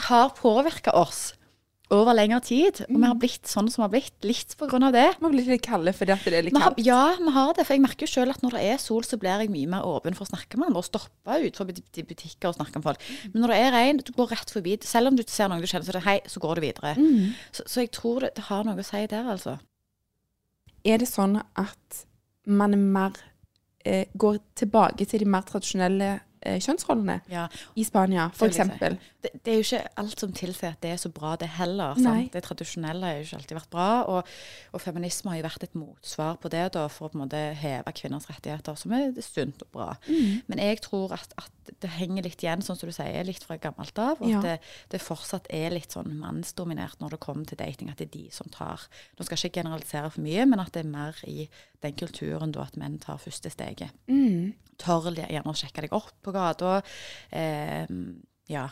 har 0.08 0.31
påvirka 0.37 0.94
oss 0.94 1.32
over 1.94 2.12
lengre 2.12 2.40
tid. 2.44 2.82
Og 2.88 2.96
vi 2.99 3.06
har 3.08 3.17
blitt 3.17 3.49
sånn 3.49 3.69
som 3.73 3.81
vi 3.82 3.87
har 3.87 3.93
blitt, 3.94 4.17
litt 4.26 4.55
av 4.61 4.93
det. 4.93 5.06
Vi 5.17 5.25
har 5.25 5.32
blitt 5.32 5.49
litt 5.49 5.64
kalde 5.64 5.94
fordi 5.96 6.12
at 6.12 6.26
det 6.26 6.35
er 6.37 6.46
litt 6.49 6.56
kaldt. 6.56 6.81
ja, 6.85 7.14
vi 7.17 7.32
har 7.32 7.55
det. 7.56 7.64
For 7.64 7.76
jeg 7.76 7.85
merker 7.85 8.05
jo 8.06 8.12
selv 8.12 8.35
at 8.35 8.43
når 8.44 8.56
det 8.58 8.64
er 8.73 8.82
sol, 8.82 9.06
så 9.08 9.17
blir 9.20 9.44
jeg 9.44 9.52
mye 9.55 9.70
mer 9.73 9.87
åpen 9.88 10.17
for 10.19 10.26
å 10.26 10.31
snakke 10.32 10.61
med 10.61 10.69
andre 10.69 10.82
og 10.82 10.88
stoppe 10.88 11.38
ut 11.46 11.61
forbi 11.62 11.79
butikker 12.05 12.50
og 12.50 12.58
snakke 12.58 12.76
med 12.81 12.88
folk. 12.90 13.08
Men 13.32 13.44
når 13.44 13.55
det 13.55 13.61
er 13.62 13.73
regn, 13.79 14.02
du 14.05 14.12
går 14.17 14.35
rett 14.35 14.52
forbi. 14.52 14.76
Selv 14.85 15.12
om 15.12 15.17
du 15.17 15.25
ser 15.26 15.49
noen 15.49 15.64
du 15.64 15.70
kjenner, 15.70 15.88
så 15.88 15.94
er 15.94 16.00
det 16.00 16.06
hei, 16.08 16.19
så 16.29 16.44
går 16.44 16.61
du 16.61 16.67
videre. 16.69 16.94
Mm. 16.99 17.32
Så, 17.56 17.64
så 17.67 17.85
jeg 17.87 17.93
tror 17.96 18.20
det, 18.26 18.34
det 18.37 18.46
har 18.50 18.69
noe 18.69 18.79
å 18.79 18.87
si 18.87 19.05
der, 19.08 19.32
altså. 19.32 19.56
Er 20.87 21.00
det 21.00 21.08
sånn 21.11 21.41
at 21.58 22.05
man 22.49 22.73
er 22.76 22.81
mer 22.81 23.17
eh, 23.84 24.06
går 24.17 24.38
tilbake 24.56 25.05
til 25.08 25.25
de 25.25 25.29
mer 25.29 25.44
tradisjonelle 25.49 26.12
eh, 26.41 26.58
kjønnsrollene 26.62 27.19
Ja. 27.32 27.49
i 27.76 27.84
Spania, 27.84 28.29
f.eks.? 28.32 28.61
Det, 29.29 29.43
det 29.45 29.53
er 29.53 29.59
jo 29.59 29.65
ikke 29.67 29.81
alt 30.01 30.23
som 30.23 30.33
tilsier 30.33 30.73
at 30.73 30.81
det 30.83 30.91
er 30.95 31.01
så 31.01 31.11
bra, 31.13 31.35
det 31.41 31.49
heller. 31.59 31.99
Det 32.33 32.43
tradisjonelle 32.47 33.05
har 33.05 33.19
jo 33.19 33.27
ikke 33.27 33.39
alltid 33.41 33.57
vært 33.59 33.71
bra. 33.73 33.89
Og, 34.15 34.33
og 34.73 34.81
feminisme 34.83 35.31
har 35.33 35.39
jo 35.41 35.47
vært 35.49 35.67
et 35.69 35.77
motsvar 35.79 36.39
på 36.43 36.51
det, 36.53 36.65
da, 36.77 36.87
for 36.93 37.09
å 37.09 37.13
på 37.13 37.19
en 37.19 37.25
måte 37.27 37.43
heve 37.61 37.93
kvinners 37.99 38.29
rettigheter, 38.31 38.79
som 38.81 38.95
er 38.97 39.13
sunt 39.25 39.63
og 39.67 39.71
bra. 39.75 39.89
Mm. 40.09 40.43
Men 40.51 40.63
jeg 40.65 40.81
tror 40.87 41.13
at, 41.17 41.35
at 41.39 41.73
det 41.83 41.91
henger 41.99 42.25
litt 42.25 42.43
igjen, 42.43 42.63
sånn 42.65 42.79
som 42.81 42.89
du 42.89 42.95
sier, 42.97 43.25
litt 43.29 43.45
fra 43.45 43.59
gammelt 43.61 43.99
av. 44.01 44.23
Og 44.23 44.31
Ja. 44.33 44.39
at 44.41 44.47
det, 44.49 44.57
det 44.97 45.03
fortsatt 45.05 45.47
er 45.53 45.71
litt 45.75 45.93
sånn 45.93 46.15
mannsdominert 46.19 47.01
når 47.03 47.17
det 47.17 47.21
kommer 47.25 47.45
til 47.49 47.61
dating. 47.61 47.91
At 47.93 48.01
det 48.01 48.09
er 48.09 48.15
de 48.17 48.27
som 48.35 48.49
tar 48.53 48.89
Nå 49.19 49.25
skal 49.27 49.37
jeg 49.37 49.51
ikke 49.51 49.61
generalisere 49.63 50.11
for 50.15 50.25
mye, 50.25 50.45
men 50.49 50.61
at 50.63 50.73
det 50.73 50.85
er 50.85 50.91
mer 50.91 51.17
i 51.29 51.49
den 51.83 51.95
kulturen 51.99 52.53
da 52.55 52.65
at 52.65 52.77
menn 52.81 52.99
tar 53.03 53.19
første 53.21 53.51
steget. 53.53 53.93
Mm. 54.09 54.55
Tør 54.79 55.11
gjerne 55.15 55.51
å 55.51 55.57
sjekke 55.59 55.85
deg 55.85 55.95
opp 55.97 56.13
på 56.23 56.33
gata. 56.35 56.79
Eh, 57.35 57.87
ja. 58.49 58.69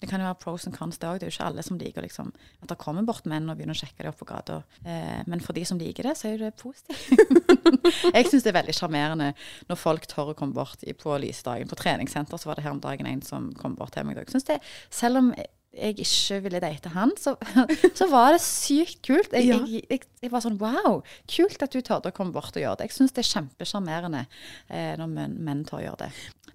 Det 0.00 0.08
kan 0.08 0.22
jo 0.22 0.28
være 0.30 0.38
pros 0.40 0.64
and 0.68 0.76
cons, 0.76 0.96
det 0.98 1.08
òg. 1.08 1.18
Det 1.20 1.26
er 1.26 1.30
jo 1.30 1.36
ikke 1.36 1.48
alle 1.50 1.64
som 1.66 1.78
liker 1.80 2.04
liksom, 2.06 2.32
at 2.64 2.72
det 2.72 2.78
kommer 2.80 3.04
bort 3.04 3.26
menn 3.28 3.50
og 3.52 3.58
begynner 3.58 3.76
å 3.76 3.80
sjekke 3.82 4.00
det 4.00 4.12
opp 4.12 4.20
på 4.22 4.28
gata. 4.30 4.62
Eh, 4.80 5.20
men 5.28 5.44
for 5.44 5.56
de 5.56 5.66
som 5.68 5.80
liker 5.80 6.08
det, 6.08 6.14
så 6.16 6.30
er 6.30 6.40
det 6.40 6.54
positivt. 6.60 7.10
jeg 8.16 8.30
syns 8.30 8.46
det 8.46 8.52
er 8.52 8.58
veldig 8.62 8.76
sjarmerende 8.76 9.30
når 9.68 9.80
folk 9.80 10.08
tør 10.08 10.32
å 10.32 10.36
komme 10.38 10.56
bort 10.56 10.84
på 11.04 11.20
lysedagen. 11.20 11.68
På 11.68 11.78
treningssenter 11.78 12.40
så 12.40 12.48
var 12.48 12.56
det 12.56 12.64
her 12.64 12.76
om 12.76 12.82
dagen 12.82 13.08
en 13.10 13.24
som 13.26 13.50
kom 13.60 13.76
bort 13.76 13.92
til 13.96 14.08
meg. 14.08 14.22
Jeg 14.24 14.32
synes 14.32 14.48
det, 14.48 14.60
selv 14.88 15.20
om 15.20 15.34
jeg 15.70 16.00
ikke 16.02 16.40
ville 16.42 16.60
date 16.62 16.90
han, 16.94 17.12
så, 17.20 17.36
så 17.98 18.08
var 18.10 18.34
det 18.34 18.40
sykt 18.42 19.00
kult. 19.06 19.30
Jeg, 19.32 19.46
Ja. 19.46 19.58
jeg, 19.66 19.84
jeg, 19.90 20.00
jeg 20.22 20.32
var 20.32 20.42
sånn 20.42 20.58
wow, 20.58 21.00
kult 21.30 21.62
at 21.62 21.70
du 21.72 21.80
torde 21.80 22.10
å 22.10 22.16
komme 22.16 22.34
bort 22.34 22.56
og 22.56 22.62
gjøre 22.64 22.80
det. 22.80 22.88
Jeg 22.90 22.96
syns 22.98 23.14
det 23.14 23.22
er 23.24 23.30
kjempesjarmerende 23.30 24.24
eh, 24.68 24.96
når 24.98 25.12
menn, 25.14 25.36
menn 25.46 25.62
tør 25.68 25.78
å 25.78 25.84
gjøre 25.84 26.08
det. 26.08 26.10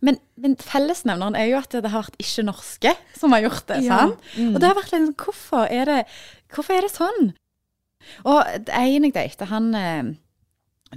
Men, 0.05 0.19
men 0.43 0.57
fellesnevneren 0.60 1.38
er 1.39 1.48
jo 1.50 1.62
at 1.62 1.72
det 1.72 1.88
har 1.93 2.03
vært 2.03 2.19
ikke-norske 2.19 2.91
som 3.15 3.34
har 3.36 3.45
gjort 3.48 3.65
det. 3.72 3.79
Ja. 3.88 4.01
sant? 4.03 4.29
Mm. 4.36 4.51
Og 4.53 4.60
det 4.60 4.69
har 4.69 4.77
vært 4.81 4.91
litt 4.93 5.07
sånn, 5.07 5.17
hvorfor 5.24 5.72
det, 5.91 6.00
hvorfor 6.51 6.75
er 6.75 6.88
det 6.88 6.93
sånn? 6.93 7.34
Og 8.27 8.69
en 8.69 9.07
jeg 9.07 9.15
datet, 9.15 9.48
han 9.50 9.72
eh, 9.79 10.12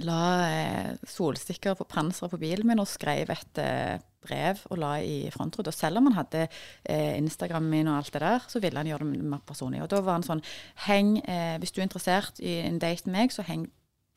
la 0.05 0.23
eh, 0.49 0.93
solstikker 1.07 1.77
på 1.79 1.87
panseret 1.89 2.31
på 2.33 2.39
bilen 2.41 2.67
min 2.69 2.81
og 2.81 2.89
skrev 2.89 3.31
et 3.33 3.61
eh, 3.63 3.97
brev 4.23 4.61
og 4.69 4.79
la 4.81 4.93
i 5.03 5.29
frontruta. 5.33 5.71
Selv 5.75 5.99
om 5.99 6.09
han 6.09 6.17
hadde 6.19 6.45
eh, 6.47 7.17
Instagrammen 7.17 7.71
min 7.71 7.89
og 7.91 7.99
alt 7.99 8.13
det 8.13 8.23
der, 8.23 8.47
så 8.47 8.61
ville 8.63 8.79
han 8.79 8.89
gjøre 8.89 9.07
det 9.07 9.29
mer 9.33 9.43
personlig. 9.47 9.81
Og 9.83 9.91
da 9.91 10.01
var 10.03 10.19
han 10.19 10.27
sånn 10.27 10.43
Heng, 10.87 11.17
eh, 11.23 11.57
hvis 11.61 11.73
du 11.75 11.81
er 11.81 11.87
interessert 11.87 12.41
i 12.43 12.59
en 12.65 12.81
date 12.81 13.07
med 13.09 13.17
meg, 13.17 13.35
så 13.35 13.45
heng 13.47 13.67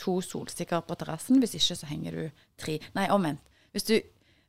to 0.01 0.19
solstikker 0.25 0.83
på 0.87 0.97
terrassen. 0.99 1.39
Hvis 1.43 1.55
ikke, 1.59 1.79
så 1.79 1.91
henger 1.91 2.19
du 2.19 2.25
tre. 2.61 2.79
Nei, 2.97 3.07
omvendt. 3.15 3.45
Hvis 3.73 3.87
du, 3.89 3.95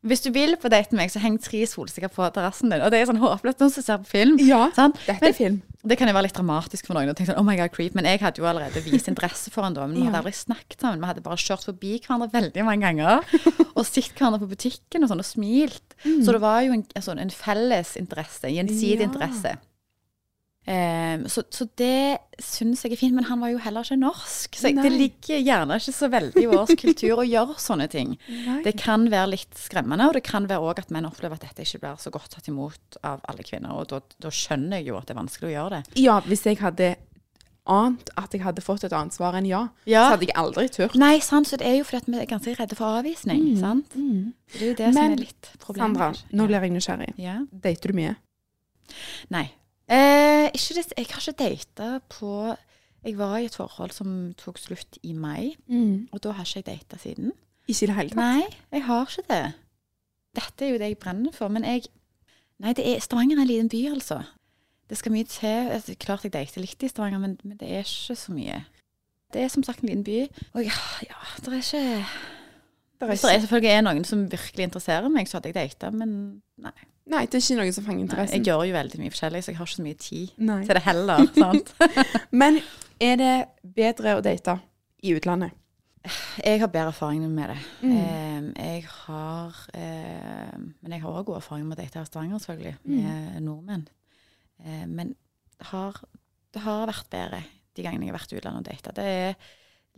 hvis 0.04 0.24
du 0.26 0.32
vil 0.36 0.58
på 0.60 0.72
date 0.72 0.92
med 0.92 1.04
meg, 1.04 1.14
så 1.14 1.22
heng 1.24 1.38
tre 1.42 1.66
solstikker 1.70 2.12
på 2.14 2.26
terrassen 2.36 2.74
din. 2.74 2.82
Og 2.82 2.92
det 2.92 3.02
er 3.02 3.12
sånn 3.12 3.22
håpløst 3.22 3.62
noen 3.62 3.76
som 3.76 3.86
ser 3.86 4.02
på 4.04 4.12
film. 4.18 4.40
Ja, 4.44 4.66
sant? 4.76 5.00
dette 5.08 5.30
er 5.30 5.38
film. 5.38 5.62
Det 5.86 5.98
kan 6.00 6.08
jo 6.08 6.14
være 6.16 6.30
litt 6.30 6.38
dramatisk 6.38 6.88
for 6.88 6.96
noen. 6.96 7.10
og 7.12 7.18
tenke 7.18 7.34
sånn, 7.34 7.40
oh 7.42 7.44
my 7.44 7.58
god, 7.60 7.72
creep, 7.76 7.94
Men 7.98 8.06
jeg 8.08 8.22
hadde 8.22 8.40
jo 8.40 8.46
allerede 8.48 8.80
vist 8.86 9.10
interesse 9.12 9.52
for 9.52 9.66
han 9.68 9.74
da. 9.76 9.84
Men 9.86 9.98
vi 9.98 10.06
hadde 10.08 10.22
aldri 10.22 10.32
snakket 10.38 10.80
sammen. 10.80 11.02
Vi 11.04 11.10
hadde 11.10 11.24
bare 11.26 11.36
kjørt 11.44 11.66
forbi 11.68 11.98
hverandre 12.06 12.30
veldig 12.32 12.64
mange 12.64 12.88
ganger. 12.88 13.26
Og 13.78 13.84
sett 13.90 14.14
hverandre 14.16 14.40
på 14.46 14.48
butikken 14.54 15.04
og 15.04 15.12
sånn, 15.12 15.20
og 15.20 15.28
smilt. 15.28 15.98
Så 16.06 16.32
det 16.32 16.40
var 16.44 16.62
jo 16.64 16.72
en, 16.78 16.86
altså, 16.96 17.18
en 17.20 17.34
felles 17.36 17.96
interesse, 18.00 18.48
gjensidig 18.48 19.02
Ja. 19.04 19.10
interesse. 19.10 19.56
Eh, 20.66 21.26
så, 21.28 21.44
så 21.52 21.66
det 21.76 22.20
syns 22.40 22.86
jeg 22.86 22.94
er 22.96 23.00
fint, 23.02 23.16
men 23.18 23.26
han 23.28 23.42
var 23.44 23.52
jo 23.52 23.60
heller 23.60 23.84
ikke 23.84 23.98
norsk. 24.00 24.56
Så 24.56 24.72
Nei. 24.72 24.84
det 24.86 24.92
ligger 24.96 25.42
gjerne 25.44 25.76
ikke 25.82 25.96
så 25.96 26.08
veldig 26.14 26.44
i 26.44 26.50
vår 26.54 26.72
kultur 26.80 27.20
å 27.20 27.26
gjøre 27.28 27.58
sånne 27.60 27.88
ting. 27.92 28.14
Nei. 28.48 28.60
Det 28.64 28.76
kan 28.80 29.04
være 29.12 29.34
litt 29.34 29.58
skremmende, 29.60 30.08
og 30.08 30.16
det 30.16 30.24
kan 30.28 30.48
være 30.48 30.64
òg 30.64 30.80
at 30.86 30.94
menn 30.96 31.08
opplever 31.10 31.36
at 31.36 31.48
dette 31.50 31.66
ikke 31.68 31.82
blir 31.84 31.98
så 32.00 32.14
godt 32.16 32.32
tatt 32.38 32.48
imot 32.52 33.00
av 33.04 33.20
alle 33.28 33.44
kvinner. 33.44 33.76
Og 33.76 33.90
da, 33.92 34.00
da 34.24 34.32
skjønner 34.32 34.80
jeg 34.80 34.94
jo 34.94 35.00
at 35.00 35.10
det 35.10 35.18
er 35.18 35.20
vanskelig 35.20 35.50
å 35.52 35.56
gjøre 35.58 35.80
det. 35.82 35.98
Ja, 36.04 36.20
hvis 36.28 36.46
jeg 36.48 36.62
hadde 36.64 36.94
ant 37.64 38.10
at 38.20 38.34
jeg 38.36 38.44
hadde 38.44 38.60
fått 38.64 38.84
et 38.84 38.92
annet 38.96 39.16
svar 39.16 39.38
enn 39.40 39.46
ja, 39.48 39.62
Ja. 39.88 40.02
så 40.10 40.16
hadde 40.18 40.28
jeg 40.28 40.36
aldri 40.36 40.66
turt. 40.72 40.96
Nei, 41.00 41.14
sant, 41.24 41.48
så 41.48 41.56
det 41.60 41.68
er 41.70 41.78
jo 41.78 41.86
fordi 41.88 42.12
vi 42.12 42.20
er 42.20 42.28
ganske 42.28 42.56
redde 42.60 42.76
for 42.76 43.00
avvisning. 43.00 43.44
sant? 43.60 43.92
Det 43.96 44.60
er 44.62 44.68
jo 44.68 44.78
det 44.80 44.90
som 44.94 45.04
er 45.06 45.16
litt 45.22 45.52
problemet. 45.64 46.00
Sandra, 46.00 46.36
nå 46.36 46.48
blir 46.50 46.60
jeg 46.68 46.74
nysgjerrig. 46.76 47.12
ja. 47.24 47.38
Dater 47.64 47.94
du 47.94 48.00
mye? 48.00 48.16
Nei. 49.32 49.46
Eh, 49.92 50.48
det, 50.54 50.86
jeg 50.98 51.08
har 51.12 51.20
ikke 51.20 51.40
data 51.44 52.00
på 52.10 52.56
Jeg 53.04 53.18
var 53.18 53.38
i 53.38 53.46
et 53.46 53.56
forhold 53.56 53.92
som 53.92 54.34
tok 54.40 54.58
slutt 54.58 54.98
i 55.04 55.12
mai, 55.14 55.58
og 56.12 56.24
da 56.24 56.32
har 56.32 56.46
ikke 56.48 56.62
jeg 56.64 56.80
data 56.80 56.98
siden. 56.98 57.34
Ikke 57.68 57.84
i 57.84 57.88
det 57.88 57.96
hele 57.96 58.10
tatt? 58.10 58.16
Nei, 58.16 58.44
jeg 58.72 58.86
har 58.86 59.10
ikke 59.10 59.26
det. 59.28 59.54
Dette 60.36 60.66
er 60.66 60.72
jo 60.72 60.80
det 60.80 60.88
jeg 60.88 60.98
brenner 60.98 61.36
for. 61.36 61.48
Men 61.48 61.68
jeg 61.68 61.90
Nei, 62.64 62.72
det 62.78 62.86
er, 62.88 63.00
Stavanger 63.04 63.38
er 63.38 63.42
en 63.42 63.48
liten 63.48 63.70
by, 63.70 63.80
altså. 63.92 64.22
Det 64.90 64.98
skal 64.98 65.12
mye 65.12 65.28
til. 65.28 65.70
Altså, 65.74 65.96
klart 66.00 66.24
jeg 66.24 66.34
dater 66.34 66.62
litt 66.62 66.84
i 66.84 66.88
Stavanger, 66.88 67.20
men, 67.20 67.38
men 67.44 67.58
det 67.58 67.68
er 67.68 67.84
ikke 67.84 68.16
så 68.16 68.32
mye. 68.32 68.62
Det 69.34 69.42
er 69.42 69.50
som 69.52 69.64
sagt 69.64 69.82
en 69.82 69.90
liten 69.90 70.04
by. 70.04 70.22
Og 70.54 70.64
ja, 70.64 70.78
ja 71.04 71.20
det 71.42 71.54
er 71.54 71.58
ikke 71.58 71.84
Det 71.84 73.02
er 73.02 73.08
Hvis 73.10 73.22
det 73.22 73.34
er 73.34 73.40
selvfølgelig 73.40 73.72
er 73.72 73.82
noen 73.82 74.06
som 74.08 74.32
virkelig 74.32 74.64
interesserer 74.70 75.10
meg, 75.12 75.28
så 75.28 75.38
hadde 75.38 75.52
jeg 75.52 75.56
data, 75.56 75.90
men 75.90 76.42
nei. 76.62 76.76
Nei, 77.10 77.26
det 77.28 77.40
er 77.40 77.44
ikke 77.44 77.58
noe 77.60 77.74
som 77.76 77.84
fanger 77.88 78.00
nei. 78.00 78.06
interessen. 78.08 78.38
Jeg 78.40 78.48
gjør 78.48 78.64
jo 78.70 78.76
veldig 78.78 79.00
mye 79.02 79.14
forskjellig, 79.14 79.42
så 79.44 79.52
jeg 79.52 79.58
har 79.60 79.68
ikke 79.68 79.76
så 79.80 79.88
mye 79.88 80.00
tid 80.00 80.38
Nei. 80.50 80.60
til 80.68 80.78
det 80.80 80.84
heller. 80.86 81.26
sant? 81.36 81.74
Men 82.42 82.62
er 83.04 83.20
det 83.20 83.34
bedre 83.76 84.16
å 84.20 84.24
date 84.24 84.58
i 85.04 85.14
utlandet? 85.18 85.52
Jeg 86.44 86.60
har 86.60 86.68
bedre 86.68 86.92
erfaringer 86.92 87.30
med 87.32 87.54
det. 87.54 87.58
Mm. 87.80 87.92
Eh, 87.96 88.48
jeg 88.60 88.86
har 88.92 89.60
eh, 89.72 90.56
Men 90.82 90.96
jeg 90.98 91.04
har 91.06 91.16
òg 91.16 91.30
god 91.30 91.38
erfaring 91.40 91.68
med 91.70 91.78
å 91.78 91.82
date 91.82 92.02
i 92.02 92.10
Stavanger, 92.10 92.42
selvfølgelig, 92.44 92.74
med 92.92 93.38
nordmenn. 93.46 93.86
Eh, 94.64 94.84
men 94.92 95.14
det 95.60 95.70
har, 95.70 96.00
det 96.52 96.64
har 96.66 96.88
vært 96.92 97.08
bedre 97.14 97.44
de 97.74 97.86
gangene 97.86 98.06
jeg 98.10 98.12
har 98.12 98.20
vært 98.20 98.34
i 98.36 98.40
utlandet 98.42 98.68
og 98.68 98.74
data. 98.74 98.96
Det 99.00 99.06
er 99.14 99.54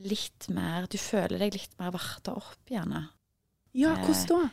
litt 0.05 0.45
mer 0.53 0.85
Du 0.91 0.97
føler 1.00 1.39
deg 1.41 1.55
litt 1.57 1.74
mer 1.79 1.93
varta 1.95 2.35
opp, 2.38 2.62
gjerne. 2.69 3.07
Ja, 3.75 3.95
Eh, 3.95 4.05
hvordan 4.05 4.45
da? 4.45 4.50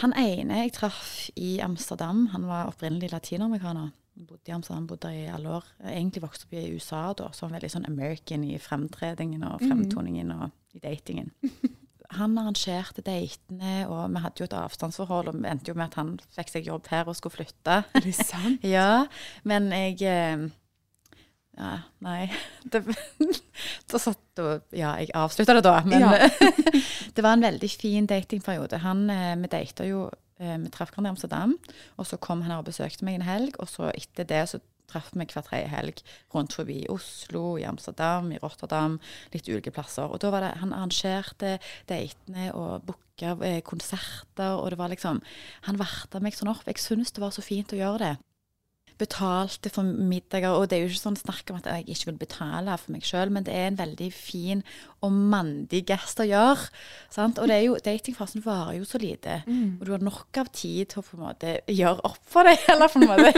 Han 0.00 0.14
ene 0.18 0.64
jeg 0.64 0.74
traff 0.74 1.28
i 1.38 1.58
Amsterdam, 1.62 2.26
han 2.32 2.48
var 2.48 2.70
opprinnelig 2.72 3.12
latinamerikaner. 3.12 3.92
Bodde 4.14 4.50
i 4.50 4.54
Amsterdam, 4.54 4.86
bodde 4.86 5.10
i 5.10 5.24
alle 5.30 5.56
år. 5.56 5.64
Egentlig 5.90 6.22
vokste 6.22 6.46
opp 6.46 6.54
i 6.54 6.66
USA 6.74 7.06
da, 7.18 7.30
så 7.34 7.46
han 7.46 7.56
veldig 7.56 7.70
sånn 7.72 7.88
American 7.88 8.44
i 8.46 8.58
fremtredingen 8.62 9.42
og 9.46 9.62
fremtoningen 9.62 10.30
og 10.36 10.50
i 10.74 10.82
datingen. 10.82 11.32
Han 12.14 12.36
arrangerte 12.38 13.02
datene, 13.02 13.88
og 13.88 14.12
vi 14.12 14.20
hadde 14.22 14.42
jo 14.42 14.46
et 14.46 14.54
avstandsforhold, 14.54 15.30
og 15.32 15.38
vi 15.40 15.48
endte 15.50 15.72
jo 15.72 15.74
med 15.78 15.88
at 15.88 15.96
han 15.98 16.12
fikk 16.36 16.52
seg 16.52 16.68
jobb 16.68 16.86
her 16.92 17.08
og 17.10 17.16
skulle 17.18 17.40
flytte. 17.40 17.78
Er 17.90 18.04
det 18.04 18.12
sant? 18.14 18.62
Ja, 18.76 19.06
men 19.42 19.72
jeg 19.74 19.96
eh, 20.06 20.44
Ja, 21.54 21.78
nei. 22.02 22.26
Det, 22.72 22.80
da 23.90 24.00
satt 24.00 24.20
du, 24.38 24.44
Ja, 24.74 24.96
jeg 24.98 25.12
avslutta 25.14 25.54
det 25.54 25.64
da, 25.66 25.76
men 25.86 26.02
Ja. 26.02 26.28
det 27.14 27.22
var 27.22 27.36
en 27.36 27.46
veldig 27.46 27.70
fin 27.70 28.08
datingperiode. 28.10 28.80
Han, 28.82 29.08
eh, 29.10 29.34
Vi 29.38 29.50
data 29.52 29.86
jo 29.86 30.08
eh, 30.40 30.56
Vi 30.58 30.72
traff 30.74 30.90
hverandre 30.90 31.12
i 31.12 31.14
Amsterdam, 31.14 31.56
og 31.96 32.08
så 32.10 32.18
kom 32.18 32.42
han 32.42 32.58
og 32.58 32.66
besøkte 32.66 33.06
meg 33.06 33.20
en 33.20 33.28
helg, 33.28 33.60
og 33.62 33.70
så 33.70 33.92
etter 33.94 34.26
det 34.26 34.42
så 34.50 34.60
traff 34.90 35.12
vi 35.14 35.24
hver 35.24 35.46
tredje 35.46 35.70
helg 35.70 36.02
rundt 36.34 36.52
forbi 36.52 36.84
Oslo, 36.92 37.56
i 37.58 37.64
Amsterdam, 37.64 38.32
i 38.34 38.40
Rotterdam, 38.42 38.98
litt 39.32 39.48
ulike 39.48 39.72
plasser. 39.74 40.10
Og 40.10 40.20
da 40.20 40.30
var 40.34 40.44
det 40.44 40.52
Han 40.60 40.74
arrangerte 40.74 41.58
datene 41.88 42.50
og 42.52 42.84
booka 42.90 43.36
eh, 43.46 43.62
konserter, 43.62 44.58
og 44.58 44.70
det 44.70 44.78
var 44.78 44.90
liksom 44.90 45.22
Han 45.70 45.78
varta 45.78 46.20
meg 46.20 46.34
sånn 46.34 46.50
opp. 46.52 46.66
Jeg 46.66 46.82
syns 46.82 47.14
det 47.14 47.22
var 47.22 47.30
så 47.30 47.42
fint 47.46 47.72
å 47.72 47.78
gjøre 47.78 48.02
det 48.08 48.14
betalte 49.00 49.70
for 49.72 49.86
middager. 49.86 50.54
Og 50.54 50.68
det 50.70 50.76
er 50.76 50.84
jo 50.84 50.90
ikke 50.92 51.00
sånn 51.00 51.18
snakk 51.18 51.50
om 51.50 51.58
at 51.58 51.68
jeg 51.70 51.86
ikke 51.94 52.10
vil 52.10 52.20
betale 52.20 52.76
for 52.80 52.94
meg 52.94 53.06
sjøl, 53.06 53.32
men 53.34 53.46
det 53.46 53.54
er 53.56 53.70
en 53.70 53.80
veldig 53.80 54.10
fin 54.14 54.62
og 55.04 55.16
mandig 55.34 55.82
gest 55.88 56.22
å 56.22 56.28
gjøre. 56.28 56.68
Sant? 57.12 57.40
Og 57.42 57.50
det 57.50 57.58
er 57.58 57.66
jo, 57.66 57.78
datingfasen 57.84 58.44
varer 58.44 58.78
jo 58.78 58.86
så 58.88 59.00
lite, 59.02 59.40
og 59.48 59.84
du 59.84 59.92
har 59.94 60.04
nok 60.04 60.40
av 60.40 60.52
tid 60.54 60.92
til 60.92 61.02
å 61.02 61.06
på 61.06 61.18
en 61.18 61.24
måte 61.26 61.56
gjøre 61.70 62.06
opp 62.08 62.22
for 62.30 62.48
det, 62.48 62.56
eller 62.72 62.92
på 62.92 63.02
en 63.02 63.10
måte 63.10 63.34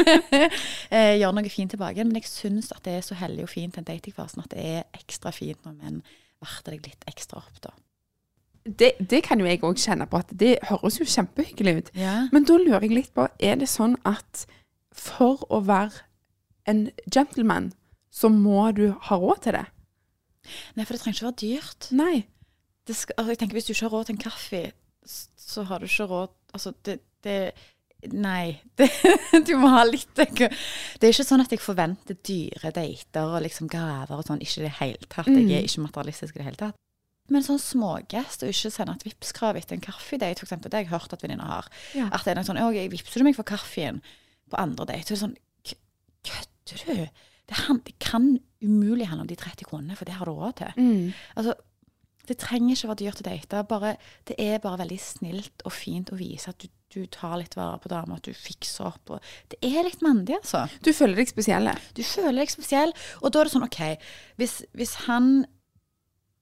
eh, 0.90 1.16
gjøre 1.20 1.34
noe 1.40 1.52
fint 1.52 1.74
tilbake. 1.74 2.04
Men 2.04 2.20
jeg 2.20 2.30
syns 2.30 2.70
at 2.76 2.84
det 2.86 2.98
er 2.98 3.06
så 3.06 3.18
hellig 3.18 3.46
og 3.46 3.52
fint 3.52 3.78
den 3.78 3.88
datingfasen 3.88 4.44
at 4.44 4.52
det 4.54 4.68
er 4.76 4.86
ekstra 4.98 5.34
fint 5.34 5.62
når 5.66 5.80
menn 5.80 6.00
varter 6.42 6.76
deg 6.76 6.90
litt 6.90 7.10
ekstra 7.10 7.40
opp, 7.40 7.60
da. 7.64 7.74
Det, 8.66 8.96
det 8.98 9.20
kan 9.22 9.38
jo 9.38 9.46
jeg 9.46 9.60
òg 9.62 9.78
kjenne 9.78 10.08
på, 10.10 10.18
at 10.18 10.32
det 10.34 10.56
høres 10.66 10.96
jo 10.98 11.06
kjempehyggelig 11.06 11.74
ut. 11.76 11.90
Ja. 11.94 12.16
Men 12.34 12.46
da 12.48 12.56
lurer 12.58 12.82
jeg 12.82 12.96
litt 12.96 13.12
på, 13.14 13.28
er 13.38 13.60
det 13.60 13.68
sånn 13.70 13.94
at 14.02 14.42
for 14.96 15.44
å 15.52 15.60
være 15.66 16.04
en 16.66 16.88
gentleman, 17.12 17.70
så 18.10 18.30
må 18.32 18.70
du 18.76 18.88
ha 19.08 19.18
råd 19.20 19.44
til 19.44 19.58
det? 19.58 19.66
Nei, 20.76 20.84
for 20.86 20.94
det 20.94 21.02
trenger 21.02 21.18
ikke 21.18 21.28
være 21.28 21.42
dyrt. 21.42 21.88
Nei. 21.96 22.26
det 22.86 22.96
skal, 22.96 23.16
altså 23.18 23.34
jeg 23.34 23.38
tenker 23.38 23.58
Hvis 23.58 23.66
du 23.66 23.72
ikke 23.74 23.88
har 23.88 23.94
råd 23.96 24.04
til 24.08 24.14
en 24.14 24.24
kaffe, 24.24 24.60
så 25.06 25.64
har 25.66 25.82
du 25.82 25.88
ikke 25.88 26.06
råd 26.10 26.34
Altså, 26.54 26.72
det, 26.86 27.00
det 27.24 27.52
Nei. 28.12 28.60
Det, 28.78 28.86
du 29.48 29.56
må 29.58 29.70
ha 29.72 29.82
litt 29.88 30.12
Det 30.14 30.36
er 30.38 31.10
ikke 31.10 31.26
sånn 31.26 31.42
at 31.42 31.52
jeg 31.52 31.62
forventer 31.62 32.18
dyre 32.26 32.70
dater 32.70 33.32
og 33.32 33.42
liksom 33.42 33.70
gaver 33.72 34.20
og 34.20 34.26
sånn. 34.28 34.42
Ikke 34.44 34.60
i 34.60 34.66
det 34.66 34.74
hele 34.78 35.08
tatt. 35.10 35.30
Jeg 35.32 35.48
er 35.56 35.66
ikke 35.66 35.86
materialistisk 35.88 36.36
i 36.36 36.42
det 36.42 36.46
hele 36.50 36.60
tatt. 36.60 36.76
Men 37.32 37.42
sånn 37.42 37.58
smågest, 37.58 38.44
og 38.44 38.52
ikke 38.52 38.70
sende 38.70 38.94
et 38.94 39.06
Vipps-krav 39.08 39.56
etter 39.58 39.74
en 39.74 39.82
kaffedate, 39.82 40.44
eksempel, 40.44 40.70
det 40.70 40.78
har 40.78 40.84
jeg 40.84 40.92
hørt 40.92 41.16
at 41.16 41.24
venninner 41.24 41.48
har. 41.50 41.70
Ja. 41.96 42.06
At 42.14 42.22
det 42.22 42.34
er 42.34 42.38
noe 42.38 42.46
sånn 42.46 42.60
'Å, 42.60 42.68
jeg 42.76 42.92
vippser 42.92 43.18
du 43.18 43.26
meg 43.26 43.34
for 43.34 43.48
kaffen 43.48 43.98
på 44.50 44.56
andre 44.62 44.86
date?' 44.86 45.06
Så 45.06 45.14
er 45.14 45.16
det 45.16 45.24
sånn 45.24 45.36
«K- 45.66 45.80
Kødder 46.26 46.84
du? 47.06 47.08
Det, 47.46 47.54
han, 47.68 47.78
det 47.86 47.94
kan 48.02 48.24
umulig 48.62 49.06
handle 49.06 49.22
om 49.22 49.28
de 49.30 49.36
30 49.38 49.64
kronene, 49.68 49.94
for 49.96 50.04
det 50.04 50.14
har 50.18 50.26
du 50.26 50.32
råd 50.34 50.56
til. 50.58 50.72
Mm. 50.82 51.12
Altså, 51.36 51.54
det 52.26 52.38
trenger 52.42 52.74
ikke 52.74 52.88
være 52.90 52.98
dyrt 53.04 53.20
å 53.22 53.26
date. 53.28 53.60
Bare, 53.70 53.92
det 54.26 54.34
er 54.42 54.58
bare 54.58 54.80
veldig 54.80 54.98
snilt 54.98 55.62
og 55.64 55.70
fint 55.72 56.10
å 56.10 56.16
vise 56.18 56.50
at 56.50 56.58
du, 56.58 56.66
du 56.90 57.06
tar 57.06 57.36
litt 57.38 57.54
vare 57.54 57.78
på 57.78 57.88
damer, 57.92 58.16
at 58.18 58.26
du 58.26 58.34
fikser 58.34 58.88
opp. 58.88 59.12
Det 59.48 59.60
er 59.62 59.86
litt 59.86 60.02
mandig, 60.02 60.34
altså. 60.40 60.64
Du 60.82 60.90
føler 60.92 61.14
deg 61.20 61.30
spesiell. 61.30 61.70
Du 61.94 62.02
føler 62.02 62.40
deg 62.42 62.50
spesiell. 62.50 62.90
Og 63.22 63.30
da 63.30 63.38
er 63.40 63.44
det 63.46 63.52
sånn, 63.54 63.68
OK, 63.68 63.78
hvis, 64.42 64.56
hvis 64.74 64.94
han 65.06 65.46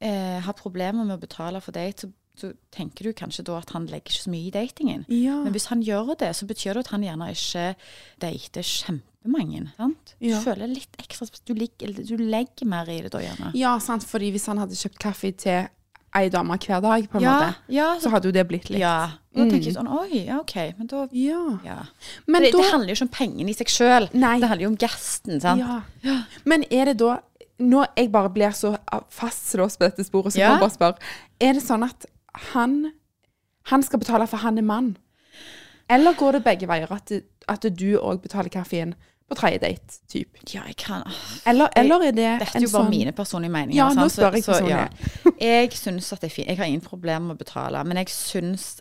eh, 0.01 0.41
har 0.41 0.57
problemer 0.57 1.05
med 1.05 1.19
å 1.19 1.21
betale 1.21 1.61
for 1.61 1.77
date, 1.77 2.07
så, 2.09 2.13
så 2.37 2.53
tenker 2.75 3.05
du 3.05 3.13
kanskje 3.15 3.45
da 3.47 3.59
at 3.61 3.71
han 3.71 3.87
legger 3.87 4.11
ikke 4.11 4.25
så 4.25 4.31
mye 4.33 4.49
i 4.49 4.51
datingen. 4.51 5.05
Ja. 5.09 5.37
Men 5.45 5.53
hvis 5.55 5.69
han 5.71 5.83
gjør 5.87 6.17
det, 6.19 6.33
så 6.35 6.47
betyr 6.51 6.75
det 6.75 6.87
at 6.87 6.93
han 6.95 7.03
gjerne 7.07 7.29
ikke 7.31 7.67
dater 8.25 8.63
kjempemange. 8.67 9.69
Sant? 9.77 10.15
Ja. 10.21 10.41
Du 10.41 10.45
føler 10.51 10.67
litt 10.73 10.99
ekstra 10.99 11.29
Du, 11.47 11.55
ligger, 11.55 11.93
du 11.95 12.17
legger 12.19 12.67
mer 12.67 12.91
i 12.91 13.01
det 13.03 13.13
da, 13.15 13.21
gjerne. 13.23 13.53
ja, 13.55 13.77
sant, 13.79 14.05
fordi 14.05 14.33
hvis 14.35 14.47
han 14.51 14.59
hadde 14.59 14.75
kjøpt 14.75 14.99
kaffe 14.99 15.31
til 15.33 15.69
ei 16.15 16.29
dame 16.31 16.55
hver 16.63 16.81
dag, 16.83 17.07
på 17.11 17.19
en 17.19 17.23
Ja, 17.25 17.33
måte, 17.41 17.55
ja, 17.75 17.87
så 17.99 18.11
hadde 18.13 18.29
jo 18.29 18.33
det 18.37 18.45
blitt 18.47 18.69
litt 18.71 18.79
Ja. 18.83 19.11
Da 19.35 19.47
tenker 19.51 19.67
jeg 19.67 19.75
sånn 19.75 19.89
Oi, 19.91 20.21
ja, 20.29 20.37
OK. 20.39 20.55
Men 20.79 20.87
da 20.87 21.09
Ja. 21.11 21.41
ja. 21.65 21.79
Men 22.31 22.43
det, 22.43 22.53
da 22.53 22.59
det 22.63 22.71
handler 22.71 22.89
jo 22.93 22.95
ikke 22.95 23.07
om 23.09 23.15
pengene 23.17 23.51
i 23.51 23.55
seg 23.59 23.67
sjøl. 23.67 24.07
Det 24.13 24.23
handler 24.49 24.63
jo 24.63 24.69
om 24.71 24.77
gesten. 24.79 25.41
sant? 25.43 25.59
Ja. 26.05 26.19
Men 26.45 26.63
er 26.71 26.85
det 26.93 26.99
da 26.99 27.21
Når 27.59 27.87
jeg 27.97 28.11
bare 28.11 28.31
blir 28.35 28.51
så 28.51 28.77
fastlåst 29.11 29.79
på 29.79 29.87
dette 29.89 30.05
sporet, 30.05 30.33
så 30.35 30.39
Ja. 30.39 30.51
jeg 30.55 30.61
bare 30.61 30.71
spørre 30.75 30.99
Er 31.41 31.53
det 31.55 31.63
sånn 31.63 31.85
at 31.85 32.07
han 32.35 32.93
Han 33.71 33.83
skal 33.83 33.99
betale 33.99 34.27
for 34.29 34.37
han 34.43 34.59
er 34.59 34.63
mann? 34.63 34.97
Eller 35.89 36.13
går 36.17 36.33
det 36.33 36.45
begge 36.45 36.67
veier? 36.69 36.91
At, 36.93 37.07
det- 37.09 37.25
at 37.49 37.63
du 37.79 37.97
òg 37.99 38.21
betaler 38.23 38.49
kaffen 38.53 38.95
på 39.29 39.35
tredje 39.39 39.59
date? 39.63 39.99
Typ? 40.09 40.37
Ja, 40.53 40.63
jeg 40.67 40.77
kan 40.77 41.03
Eller, 41.47 41.69
eller 41.77 42.03
er 42.09 42.13
det 42.13 42.41
Dette 42.41 42.59
er 42.59 42.61
jo 42.61 42.69
bare 42.69 42.85
sånn 42.85 42.91
mine 42.91 43.13
personlige 43.13 43.51
meninger. 43.53 43.77
Ja, 43.77 43.89
nå 43.95 44.09
spør 44.13 44.37
jeg 44.37 44.69
ja. 44.69 44.89
Jeg 45.41 45.73
syns 45.73 46.13
at 46.13 46.21
det 46.21 46.31
er 46.31 46.35
fint. 46.35 46.49
Jeg 46.49 46.59
har 46.59 46.65
ingen 46.69 46.81
problemer 46.85 47.27
med 47.33 47.37
å 47.37 47.39
betale, 47.45 47.85
men 47.85 47.97
jeg 47.97 48.09
syns 48.13 48.81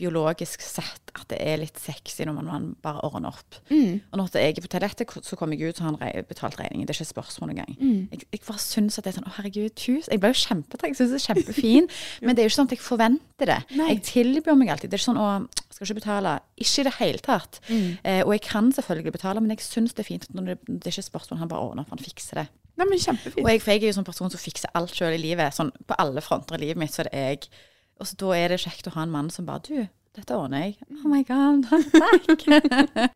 biologisk 0.00 0.62
sett 0.64 1.12
at 1.14 1.28
det 1.30 1.38
er 1.38 1.60
litt 1.60 1.78
sexy 1.78 2.24
når 2.26 2.34
man, 2.34 2.48
man 2.50 2.64
bare 2.82 3.04
ordner 3.06 3.30
opp. 3.30 3.58
Mm. 3.70 4.00
Og 4.10 4.18
når 4.18 4.38
jeg 4.40 4.56
er 4.56 4.64
på 4.64 4.70
toalettet, 4.72 5.12
så 5.22 5.38
kommer 5.38 5.54
jeg 5.54 5.70
ut, 5.70 5.78
så 5.78 5.86
har 5.86 5.94
han 5.94 6.26
betalt 6.28 6.58
regningen. 6.58 6.88
Det 6.88 6.94
er 6.94 6.98
ikke 6.98 7.06
et 7.06 7.12
spørsmål 7.12 7.52
engang. 7.54 7.76
Mm. 7.78 8.00
Jeg, 8.10 8.26
jeg 8.34 8.42
bare 8.48 8.62
syns 8.64 8.98
at 8.98 9.06
det 9.06 9.12
er 9.12 9.18
sånn 9.20 9.28
Å, 9.30 9.34
herregud, 9.36 9.76
tusen 9.78 10.10
Jeg 10.10 10.22
ble 10.22 10.32
jo 10.32 10.40
kjempetreg. 10.40 10.94
Jeg 10.94 11.00
syns 11.00 11.14
det 11.14 11.20
er 11.20 11.26
kjempefin. 11.28 11.90
men 12.26 12.34
det 12.34 12.42
er 12.42 12.48
jo 12.48 12.52
ikke 12.52 12.58
sånn 12.58 12.70
at 12.70 12.76
jeg 12.76 12.84
forventer 12.84 13.52
det. 13.52 13.60
Nei. 13.78 13.90
Jeg 13.92 14.02
tilbyr 14.10 14.58
meg 14.58 14.74
alltid. 14.74 14.90
Det 14.90 14.98
er 14.98 15.04
ikke 15.04 15.12
sånn 15.12 15.22
å 15.22 15.30
skal 15.74 15.88
ikke 15.88 16.00
betale. 16.00 16.34
Ikke 16.60 16.82
i 16.82 16.86
det 16.86 16.94
hele 16.98 17.22
tatt. 17.22 17.60
Mm. 17.68 17.86
Eh, 18.02 18.20
og 18.24 18.34
jeg 18.36 18.44
kan 18.46 18.70
selvfølgelig 18.74 19.14
betale, 19.14 19.42
men 19.42 19.54
jeg 19.54 19.64
syns 19.66 19.94
det 19.94 20.04
er 20.04 20.10
fint 20.10 20.26
når 20.34 20.52
det, 20.52 20.58
det 20.68 20.90
er 20.90 20.94
ikke 20.94 21.04
et 21.04 21.10
spørsmål, 21.10 21.40
han 21.42 21.50
bare 21.50 21.66
ordner 21.66 21.84
opp, 21.86 21.94
han 21.94 22.02
fikser 22.02 22.42
det. 22.42 22.46
Nei, 22.74 22.86
men 22.90 23.02
kjempefint. 23.02 23.44
Og 23.44 23.50
jeg, 23.50 23.62
jeg 23.62 23.82
er 23.82 23.90
jo 23.90 23.96
sånn 23.98 24.06
person 24.06 24.32
som 24.32 24.42
fikser 24.42 24.74
alt 24.74 24.94
sjøl 24.94 25.14
i 25.14 25.22
livet. 25.22 25.54
Sånn 25.54 25.70
på 25.86 25.98
alle 26.02 26.22
fronter 26.24 26.58
i 26.58 26.66
livet 26.66 26.80
mitt, 26.82 26.94
så 26.94 27.04
er 27.04 27.10
det 27.10 27.24
jeg. 27.24 27.62
Og 28.00 28.06
så 28.06 28.16
da 28.18 28.32
er 28.36 28.48
det 28.54 28.60
kjekt 28.64 28.88
å 28.90 28.94
ha 28.96 29.02
en 29.06 29.12
mann 29.14 29.30
som 29.30 29.46
bare 29.46 29.62
Du, 29.68 29.86
dette 30.16 30.36
ordner 30.36 30.64
jeg. 30.66 30.76
Oh 31.04 31.08
my 31.10 31.22
god, 31.26 31.66
takk. 31.94 33.10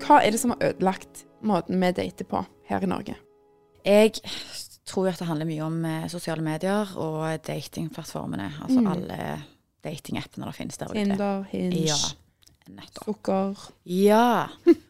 Hva 0.00 0.20
er 0.24 0.32
det 0.34 0.40
som 0.42 0.54
har 0.54 0.70
ødelagt 0.72 1.24
måten 1.46 1.80
vi 1.80 1.90
dater 1.96 2.26
på 2.28 2.42
her 2.68 2.82
i 2.84 2.88
Norge? 2.90 3.14
Jeg 3.86 4.16
tror 4.88 5.08
at 5.12 5.20
det 5.20 5.28
handler 5.28 5.48
mye 5.48 5.62
om 5.66 5.76
eh, 5.86 6.08
sosiale 6.12 6.42
medier 6.44 6.90
og 6.98 7.22
datingplattformene. 7.46 8.48
Altså 8.64 8.80
Mm. 8.80 8.86
alle 8.90 9.42
datingappene 9.84 10.46
det 10.46 10.54
finnes 10.56 10.76
der 10.78 10.90
ute. 10.90 10.94
Tinder, 10.98 11.42
Hinge, 11.50 11.84
Ja, 11.86 11.94
nettopp. 12.68 13.04
sukker 13.04 13.70
Ja. 13.86 14.46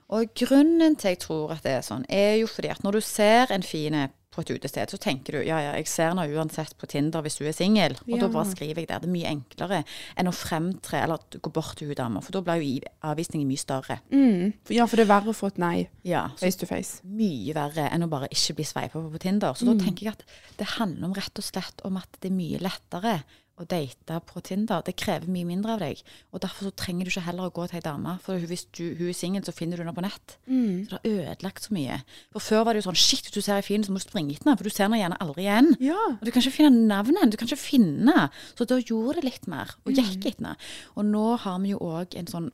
Og 0.08 0.26
grunnen 0.34 0.96
til 0.96 1.08
jeg 1.10 1.18
tror 1.20 1.52
at 1.52 1.62
det 1.62 1.72
er 1.72 1.82
sånn, 1.86 2.04
er 2.08 2.36
jo 2.40 2.46
fordi 2.46 2.68
at 2.70 2.82
når 2.82 2.92
du 2.92 3.00
ser 3.00 3.46
en 3.52 3.62
fine 3.62 4.08
på 4.30 4.42
et 4.44 4.50
utested, 4.54 4.88
så 4.92 4.98
tenker 5.02 5.32
du 5.32 5.38
ja, 5.42 5.58
ja, 5.58 5.72
jeg 5.74 5.88
ser 5.90 6.12
henne 6.12 6.22
uansett 6.30 6.76
på 6.78 6.86
Tinder 6.86 7.20
hvis 7.22 7.38
du 7.40 7.44
er 7.48 7.52
singel, 7.56 7.96
og 8.06 8.08
Ja. 8.14 8.20
da 8.22 8.28
bare 8.28 8.46
skriver 8.46 8.76
jeg 8.84 8.86
der. 8.88 9.00
Det 9.02 9.08
er 9.08 9.12
mye 9.12 9.26
enklere 9.32 9.84
enn 10.16 10.28
å 10.30 10.32
fremtre 10.32 11.02
eller 11.02 11.18
gå 11.42 11.50
bort 11.52 11.76
til 11.76 11.88
hun 11.88 11.96
dama, 11.98 12.20
for 12.22 12.30
da 12.32 12.40
blir 12.40 12.62
jo 12.62 12.80
avvisningen 13.02 13.48
mye 13.48 13.58
større. 13.58 13.98
mm. 14.12 14.52
Ja, 14.70 14.86
for 14.86 14.96
det 14.96 15.08
er 15.08 15.14
verre 15.20 15.30
å 15.30 15.34
få 15.34 15.48
et 15.48 15.58
nei 15.58 15.88
Ja, 16.04 16.28
face 16.36 16.56
to 16.58 16.66
face. 16.66 17.00
mye 17.04 17.52
verre 17.54 17.90
enn 17.90 18.02
å 18.06 18.08
bare 18.08 18.28
ikke 18.30 18.54
bli 18.54 18.64
sveipa 18.64 18.92
på 19.02 19.10
på 19.10 19.18
Tinder. 19.18 19.52
Så 19.54 19.66
Mm. 19.66 19.78
da 19.78 19.84
tenker 19.84 20.02
jeg 20.04 20.12
at 20.12 20.24
det 20.58 20.66
handler 20.78 21.04
om 21.06 21.12
rett 21.14 21.36
og 21.38 21.44
slett 21.44 21.80
om 21.84 21.96
at 21.96 22.08
det 22.20 22.30
er 22.30 22.34
mye 22.36 22.58
lettere 22.60 23.24
å 23.60 23.66
date 23.68 24.16
på 24.26 24.40
Tinder. 24.46 24.80
Det 24.86 24.94
krever 24.96 25.28
mye 25.30 25.44
mindre 25.48 25.74
av 25.76 25.82
deg. 25.84 26.00
Og 26.32 26.40
derfor 26.42 26.68
så 26.68 26.72
trenger 26.80 27.04
du 27.06 27.10
ikke 27.12 27.24
heller 27.26 27.48
å 27.48 27.52
gå 27.54 27.66
til 27.68 27.76
ei 27.78 27.84
dame. 27.84 28.14
For 28.24 28.38
hvis 28.50 28.64
du, 28.76 28.94
hun 28.98 29.08
er 29.10 29.16
singel, 29.16 29.44
så 29.44 29.52
finner 29.56 29.76
du 29.76 29.84
henne 29.84 29.94
på 29.96 30.04
nett. 30.04 30.36
Mm. 30.46 30.86
Så 30.88 30.96
det 30.96 31.00
har 31.00 31.34
ødelagt 31.34 31.66
så 31.68 31.74
mye. 31.76 31.98
For 32.32 32.40
før 32.46 32.64
var 32.64 32.74
det 32.74 32.82
jo 32.82 32.88
sånn 32.90 33.00
Shit, 33.00 33.28
hvis 33.28 33.36
du 33.36 33.40
ser 33.44 33.58
ei 33.60 33.66
fin, 33.66 33.84
så 33.84 33.92
må 33.92 34.00
du 34.00 34.06
springe 34.06 34.32
etter 34.34 34.48
henne, 34.48 34.56
for 34.60 34.64
du 34.64 34.72
ser 34.74 34.86
henne 34.88 35.00
gjerne 35.02 35.20
aldri 35.20 35.44
igjen. 35.46 35.70
Ja. 35.84 35.98
Og 36.16 36.24
du 36.24 36.32
kan 36.32 36.42
ikke 36.44 36.56
finne 36.56 36.86
navnet, 36.88 37.30
du 37.32 37.36
kan 37.40 37.48
ikke 37.50 37.60
finne. 37.60 38.30
Så 38.58 38.66
da 38.70 38.80
gjorde 38.80 39.20
det 39.20 39.24
litt 39.28 39.46
mer, 39.50 39.76
og 39.84 39.92
Mm. 39.92 40.00
gikk 40.00 40.26
etter 40.26 40.40
henne. 40.40 40.56
Og 40.96 41.04
nå 41.04 41.26
har 41.44 41.58
vi 41.60 41.70
jo 41.74 41.78
òg 41.78 42.16
en 42.16 42.26
sånn 42.26 42.50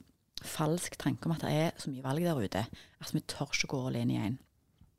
falsk 0.46 0.96
tanke 1.00 1.26
om 1.26 1.32
at 1.32 1.40
det 1.46 1.50
er 1.52 1.72
så 1.80 1.90
mye 1.90 2.02
valg 2.04 2.22
der 2.22 2.36
ute, 2.42 2.66
at 3.00 3.12
vi 3.14 3.20
tør 3.20 3.48
ikke 3.52 3.70
gå 3.72 3.86
all 3.86 3.96
in 3.96 4.10
i 4.10 4.16
en. 4.20 4.38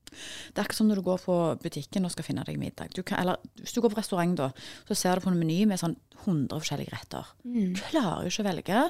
Det 0.09 0.61
er 0.61 0.67
ikke 0.67 0.77
som 0.77 0.89
når 0.89 1.01
du 1.01 1.05
går 1.07 1.21
på 1.25 1.37
butikken 1.63 2.07
og 2.07 2.13
skal 2.13 2.27
finne 2.27 2.45
deg 2.47 2.59
middag. 2.61 2.93
Du 2.95 3.03
kan, 3.03 3.21
eller 3.23 3.41
hvis 3.61 3.75
du 3.75 3.81
går 3.83 3.93
på 3.93 3.99
restaurant, 3.99 4.37
da, 4.39 4.49
så 4.87 4.97
ser 4.97 5.17
du 5.17 5.27
på 5.27 5.33
en 5.33 5.39
meny 5.39 5.61
med 5.69 5.81
sånn 5.81 5.97
100 6.23 6.57
forskjellige 6.57 6.93
retter. 6.95 7.31
Mm. 7.45 7.71
Du 7.77 7.85
klarer 7.91 8.25
jo 8.25 8.33
ikke 8.33 8.45
å 8.45 8.49
velge. 8.49 8.83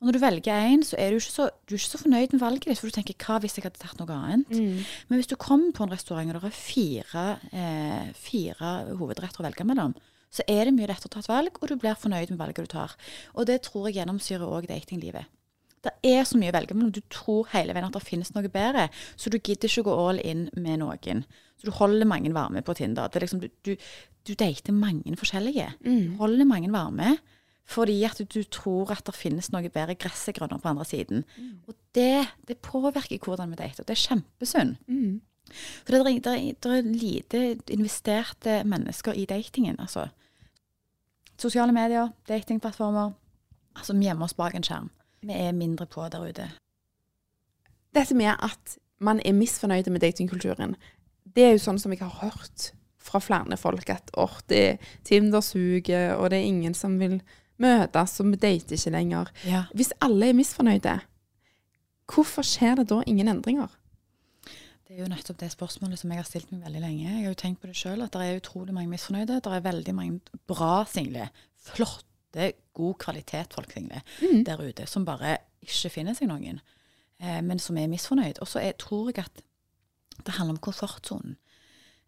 Og 0.00 0.08
når 0.08 0.16
du 0.16 0.20
velger 0.20 0.64
én, 0.68 0.82
så 0.84 0.98
er 1.00 1.14
du 1.14 1.20
ikke 1.20 1.32
så, 1.32 1.46
du 1.64 1.76
er 1.76 1.80
ikke 1.80 1.92
så 1.94 2.00
fornøyd 2.02 2.34
med 2.34 2.42
valget 2.42 2.66
ditt, 2.68 2.80
for 2.80 2.90
du 2.90 2.96
tenker 2.96 3.16
hva 3.24 3.38
hvis 3.40 3.54
jeg 3.56 3.64
hadde 3.64 3.80
tatt 3.80 4.00
noe 4.02 4.16
annet? 4.18 4.50
Mm. 4.52 4.82
Men 5.08 5.20
hvis 5.20 5.30
du 5.30 5.36
kommer 5.40 5.70
på 5.72 5.86
en 5.86 5.94
restaurant 5.94 6.34
og 6.34 6.42
det 6.42 6.50
er 6.50 6.58
fire, 6.58 7.22
eh, 7.56 8.10
fire 8.18 8.74
hovedretter 8.98 9.40
å 9.40 9.46
velge 9.46 9.64
mellom, 9.64 9.94
så 10.34 10.44
er 10.50 10.66
det 10.66 10.74
mye 10.74 10.90
lettere 10.90 11.08
å 11.08 11.14
ta 11.14 11.22
et 11.22 11.30
valg, 11.30 11.56
og 11.60 11.70
du 11.70 11.76
blir 11.78 11.96
fornøyd 11.96 12.34
med 12.34 12.42
valget 12.42 12.66
du 12.66 12.74
tar. 12.74 12.96
Og 13.38 13.46
det 13.48 13.62
tror 13.68 13.86
jeg 13.88 14.00
gjennomsyrer 14.00 14.44
òg 14.44 14.66
datinglivet. 14.68 15.30
Det 15.84 15.92
er 16.14 16.24
så 16.24 16.38
mye 16.40 16.52
å 16.52 16.56
velge 16.56 16.76
mellom. 16.76 16.92
Du 16.94 17.02
tror 17.12 17.48
hele 17.52 17.74
veien 17.76 17.86
at 17.86 17.96
det 17.96 18.04
finnes 18.06 18.32
noe 18.34 18.50
bedre, 18.52 18.88
så 19.20 19.30
du 19.30 19.38
gidder 19.38 19.68
ikke 19.68 19.86
gå 19.88 19.94
all 20.06 20.20
in 20.24 20.48
med 20.56 20.80
noen. 20.80 21.24
Så 21.60 21.68
du 21.68 21.74
holder 21.76 22.08
mange 22.08 22.32
varme 22.34 22.64
på 22.64 22.76
Tinder. 22.78 23.08
Det 23.08 23.20
er 23.20 23.26
liksom, 23.26 23.44
du, 23.44 23.50
du, 23.66 23.74
du 24.24 24.34
dater 24.40 24.76
mange 24.76 25.16
forskjellige. 25.20 25.70
Mm. 25.84 26.16
Holder 26.20 26.48
mange 26.48 26.72
varme 26.74 27.16
fordi 27.64 28.02
at 28.04 28.18
du, 28.28 28.42
tror 28.52 28.90
at 28.92 29.06
det 29.06 29.14
finnes 29.16 29.46
noe 29.48 29.70
bedre 29.72 29.94
gress 29.96 30.26
er 30.28 30.34
grønnere 30.36 30.60
på 30.60 30.68
andre 30.68 30.84
siden. 30.84 31.22
Og 31.64 31.72
det, 31.96 32.26
det 32.44 32.58
påvirker 32.60 33.24
hvordan 33.24 33.54
vi 33.54 33.56
dater. 33.56 33.86
Det 33.88 33.94
er 33.94 34.02
kjempesynd. 34.02 34.74
Mm. 34.84 35.22
For 35.84 35.94
det 35.94 36.00
er, 36.00 36.04
det, 36.04 36.34
er, 36.34 36.58
det 36.60 36.74
er 36.74 36.90
lite 36.90 37.40
investerte 37.72 38.58
mennesker 38.68 39.16
i 39.16 39.24
datingen, 39.28 39.80
altså. 39.80 40.08
Sosiale 41.40 41.72
medier, 41.72 42.12
datingplattformer. 42.28 43.16
Altså, 43.74 43.96
vi 43.96 44.06
gjemmer 44.06 44.28
oss 44.28 44.36
bak 44.36 44.54
en 44.54 44.66
skjerm. 44.66 44.90
Vi 45.24 45.32
er 45.32 45.52
mindre 45.56 45.86
på 45.88 46.04
der 46.12 46.24
ute. 46.28 46.48
Dette 47.94 48.16
med 48.18 48.34
at 48.34 48.78
man 49.04 49.20
er 49.24 49.36
misfornøyd 49.36 49.88
med 49.90 50.02
datingkulturen, 50.04 50.76
det 51.34 51.44
er 51.44 51.54
jo 51.54 51.62
sånn 51.64 51.80
som 51.80 51.94
jeg 51.94 52.02
har 52.02 52.18
hørt 52.20 52.72
fra 53.04 53.20
flere 53.22 53.56
folk 53.60 53.90
at 53.92 54.12
åh, 54.20 54.36
det 54.48 54.60
er 54.64 54.92
Tinder 55.04 55.42
suger, 55.44 56.14
og 56.16 56.30
det 56.30 56.40
er 56.40 56.50
ingen 56.50 56.76
som 56.76 56.98
vil 57.00 57.18
møtes, 57.60 58.18
og 58.20 58.32
vi 58.32 58.40
dater 58.40 58.76
ikke 58.76 58.92
lenger. 58.94 59.32
Ja. 59.46 59.64
Hvis 59.74 59.92
alle 60.04 60.30
er 60.30 60.36
misfornøyde, 60.36 60.98
hvorfor 62.10 62.46
skjer 62.46 62.80
det 62.80 62.88
da 62.92 63.02
ingen 63.06 63.30
endringer? 63.30 63.72
Det 64.84 64.98
er 64.98 65.04
jo 65.04 65.10
nettopp 65.10 65.40
det 65.40 65.50
spørsmålet 65.52 65.98
som 65.98 66.12
jeg 66.12 66.20
har 66.20 66.26
stilt 66.28 66.50
meg 66.52 66.66
veldig 66.66 66.82
lenge. 66.82 67.04
Jeg 67.08 67.22
har 67.22 67.30
jo 67.32 67.38
tenkt 67.40 67.62
på 67.62 67.70
det 67.70 67.78
sjøl, 67.78 68.02
at 68.04 68.14
det 68.14 68.24
er 68.24 68.40
utrolig 68.40 68.74
mange 68.76 68.92
misfornøyde. 68.92 69.40
Det 69.42 69.52
er 69.52 69.64
veldig 69.64 69.94
mange 69.96 70.40
bra 70.50 70.84
single. 70.90 71.30
Flotte, 72.34 72.52
god 72.74 72.94
kvalitet 72.98 73.52
folk 73.54 73.72
single 73.72 74.02
Mm. 74.22 74.44
der 74.44 74.56
ute, 74.68 74.86
som 74.86 75.04
bare 75.04 75.38
ikke 75.62 75.90
finner 75.90 76.14
seg 76.14 76.28
noen, 76.28 76.60
eh, 77.20 77.40
men 77.40 77.58
som 77.58 77.76
er 77.78 77.86
misfornøyd. 77.88 78.40
Og 78.40 78.46
så 78.48 78.60
er- 78.60 78.72
tror 78.72 79.12
jeg 79.14 79.24
at 79.24 79.42
det 80.24 80.34
handler 80.34 80.54
om 80.54 80.58
komfortsonen. 80.58 81.36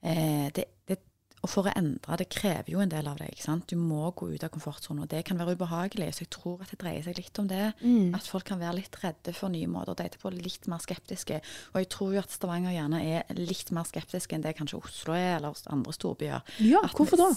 Eh, 0.03 0.51
det, 0.55 0.65
det, 0.89 0.99
og 1.43 1.49
for 1.51 1.63
å 1.65 1.73
endre 1.77 2.17
det 2.19 2.29
krever 2.29 2.71
jo 2.73 2.81
en 2.81 2.89
del 2.89 3.07
av 3.07 3.17
deg. 3.19 3.31
ikke 3.31 3.43
sant? 3.43 3.67
Du 3.69 3.77
må 3.77 4.13
gå 4.15 4.35
ut 4.35 4.43
av 4.45 4.51
komfortsonen, 4.51 5.03
og 5.03 5.09
det 5.09 5.25
kan 5.25 5.39
være 5.39 5.55
ubehagelig. 5.57 6.15
Så 6.15 6.21
jeg 6.25 6.31
tror 6.31 6.61
at 6.63 6.71
det 6.71 6.79
dreier 6.81 7.03
seg 7.03 7.17
litt 7.19 7.39
om 7.39 7.47
det. 7.49 7.73
Mm. 7.83 8.15
At 8.15 8.23
folk 8.27 8.45
kan 8.45 8.59
være 8.59 8.75
litt 8.77 8.97
redde 9.03 9.35
for 9.35 9.49
nye 9.49 9.67
måter 9.67 9.95
å 9.95 9.97
date 9.97 10.19
på, 10.19 10.31
litt 10.33 10.67
mer 10.67 10.79
skeptiske. 10.79 11.41
Og 11.75 11.81
jeg 11.83 11.89
tror 11.89 12.13
jo 12.15 12.19
at 12.19 12.31
Stavanger 12.31 12.73
gjerne 12.75 13.01
er 13.05 13.35
litt 13.35 13.71
mer 13.71 13.85
skeptiske 13.85 14.33
enn 14.35 14.43
det 14.43 14.57
kanskje 14.57 14.83
Oslo 14.83 15.15
er, 15.15 15.37
eller 15.37 15.55
andre 15.71 15.93
storbyer. 15.93 16.43
Ja, 16.61 16.81
At 16.85 16.93
hvorfor 16.93 17.17
da? 17.17 17.31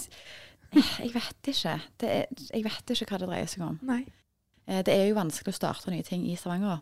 Vi- 0.72 0.84
Jeg 1.04 1.12
vet 1.14 1.50
ikke. 1.54 1.74
Det 1.98 2.08
er, 2.10 2.26
jeg 2.54 2.64
vet 2.64 2.94
ikke 2.94 3.06
hva 3.10 3.18
det 3.18 3.28
dreier 3.28 3.46
seg 3.50 3.62
om. 3.66 3.78
Nei. 3.82 4.04
Eh, 4.66 4.82
Det 4.86 4.94
er 4.94 5.08
jo 5.08 5.14
vanskelig 5.18 5.52
å 5.54 5.58
starte 5.58 5.90
nye 5.90 6.02
ting 6.06 6.24
i 6.30 6.36
Stavanger. 6.36 6.80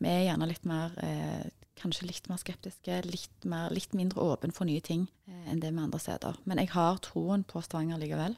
Vi 0.00 0.08
er 0.08 0.24
gjerne 0.30 0.48
litt 0.48 0.64
mer 0.68 0.92
eh, 1.02 1.46
Kanskje 1.76 2.06
litt 2.08 2.24
mer 2.30 2.38
skeptiske, 2.40 3.02
litt, 3.04 3.44
mer, 3.44 3.68
litt 3.68 3.92
mindre 3.92 4.22
åpen 4.24 4.50
for 4.56 4.64
nye 4.64 4.80
ting 4.80 5.02
eh, 5.28 5.50
enn 5.52 5.60
det 5.60 5.74
med 5.76 5.84
andre 5.84 5.98
steder. 6.00 6.38
Men 6.48 6.56
jeg 6.62 6.70
har 6.72 6.96
troen 7.04 7.44
på 7.44 7.60
Stavanger 7.62 7.98
likevel. 8.00 8.36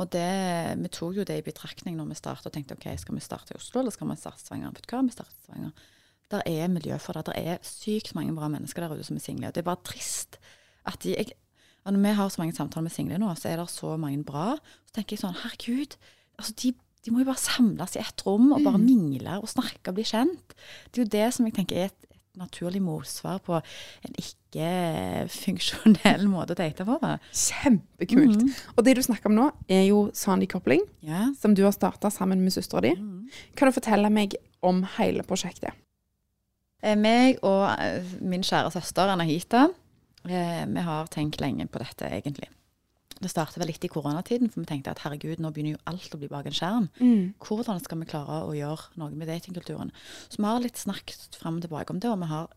Og 0.00 0.08
det, 0.12 0.24
vi 0.80 0.88
tok 0.92 1.18
jo 1.18 1.24
det 1.28 1.36
i 1.40 1.44
betraktning 1.44 1.96
når 1.98 2.08
vi 2.10 2.16
startet 2.18 2.48
og 2.48 2.54
tenkte 2.56 2.76
ok, 2.78 2.86
skal 3.00 3.14
vi 3.18 3.20
starte 3.24 3.52
i 3.52 3.58
Oslo 3.58 3.80
eller 3.82 3.92
skal 3.92 4.08
vi 4.08 4.16
starte 4.16 4.40
i 4.40 4.46
Stavanger? 4.46 4.72
Vet 4.72 4.88
du 4.88 4.94
hva, 4.96 5.02
vi 5.04 5.12
starter 5.14 5.36
Stavanger. 5.44 5.84
Der 6.32 6.42
er 6.48 6.68
miljø 6.72 6.96
for 6.98 7.12
det. 7.18 7.26
Der 7.28 7.36
er 7.52 7.58
sykt 7.68 8.14
mange 8.16 8.32
bra 8.36 8.48
mennesker 8.48 8.80
der 8.86 8.96
ute 8.96 9.04
som 9.04 9.20
er 9.20 9.24
single. 9.24 9.52
Det 9.52 9.60
er 9.60 9.68
bare 9.68 9.84
trist 9.84 10.38
at 10.88 10.98
de 11.04 11.14
jeg, 11.18 11.36
Når 11.84 12.00
vi 12.00 12.12
har 12.16 12.28
så 12.32 12.40
mange 12.40 12.54
samtaler 12.56 12.86
med 12.88 12.94
single 12.94 13.18
nå, 13.20 13.28
så 13.36 13.50
er 13.50 13.56
det 13.60 13.68
så 13.72 13.96
mange 14.00 14.22
bra. 14.24 14.54
Så 14.88 14.96
tenker 14.96 15.16
jeg 15.16 15.20
sånn, 15.24 15.36
herregud, 15.42 15.96
altså 16.40 16.54
de, 16.62 16.70
de 17.04 17.12
må 17.12 17.20
jo 17.20 17.28
bare 17.28 17.42
samles 17.42 17.96
i 17.98 18.00
ett 18.00 18.24
rom 18.24 18.52
og 18.56 18.64
bare 18.64 18.80
mingle 18.80 19.36
og 19.42 19.48
snakke 19.52 19.92
og 19.92 19.98
bli 19.98 20.06
kjent. 20.08 20.54
Det 20.90 20.96
er 20.96 21.04
jo 21.04 21.12
det 21.12 21.26
som 21.36 21.44
jeg 21.48 21.54
tenker 21.58 21.76
er 21.82 21.90
et, 21.90 21.98
et 22.14 22.40
naturlig 22.40 22.80
motsvar 22.82 23.38
på 23.44 23.58
en 23.60 24.16
ikke-funksjonell 25.14 26.24
måte 26.34 26.54
å 26.56 26.58
date 26.58 26.86
på. 26.88 26.96
Kjempekult. 27.44 28.40
Mm. 28.42 28.50
Og 28.76 28.80
det 28.86 28.96
du 28.98 29.02
snakker 29.04 29.30
om 29.30 29.36
nå, 29.38 29.46
er 29.68 29.84
jo 29.88 30.06
Sandi-kobling, 30.16 30.82
Ja. 31.04 31.26
som 31.40 31.54
du 31.54 31.62
har 31.66 31.74
starta 31.76 32.10
sammen 32.10 32.40
med 32.44 32.52
søstera 32.56 32.80
di. 32.86 32.94
Mm. 32.98 33.28
Kan 33.58 33.68
du 33.70 33.76
fortelle 33.76 34.10
meg 34.12 34.36
om 34.64 34.82
hele 34.96 35.22
prosjektet? 35.26 35.72
Eh, 36.84 36.96
meg 37.00 37.38
og 37.44 37.68
eh, 37.78 38.04
min 38.20 38.42
kjære 38.44 38.72
søster 38.74 39.08
Anahita, 39.14 39.68
eh, 40.30 40.66
vi 40.66 40.84
har 40.86 41.10
tenkt 41.12 41.40
lenge 41.40 41.66
på 41.68 41.80
dette, 41.82 42.08
egentlig. 42.08 42.48
Det 43.20 43.30
startet 43.30 43.60
vel 43.60 43.70
litt 43.70 43.84
i 43.86 43.90
koronatiden, 43.92 44.50
for 44.50 44.64
vi 44.64 44.68
tenkte 44.68 44.90
at 44.90 45.04
herregud, 45.04 45.38
nå 45.40 45.52
begynner 45.54 45.76
jo 45.76 45.82
alt 45.90 46.14
å 46.16 46.18
bli 46.18 46.28
bak 46.28 46.48
en 46.50 46.56
skjerm. 46.56 46.88
Hvordan 47.38 47.80
skal 47.80 48.00
vi 48.00 48.08
klare 48.10 48.40
å 48.48 48.54
gjøre 48.56 48.98
noe 49.00 49.14
med 49.14 49.30
datingkulturen? 49.30 49.92
Så 50.28 50.40
vi 50.40 50.48
har 50.48 50.62
litt 50.64 50.80
snakket 50.80 51.38
fram 51.38 51.60
og 51.60 51.66
tilbake 51.66 51.94
om 51.94 52.00
det, 52.02 52.10
og 52.10 52.18
vi 52.24 52.30
har 52.32 52.50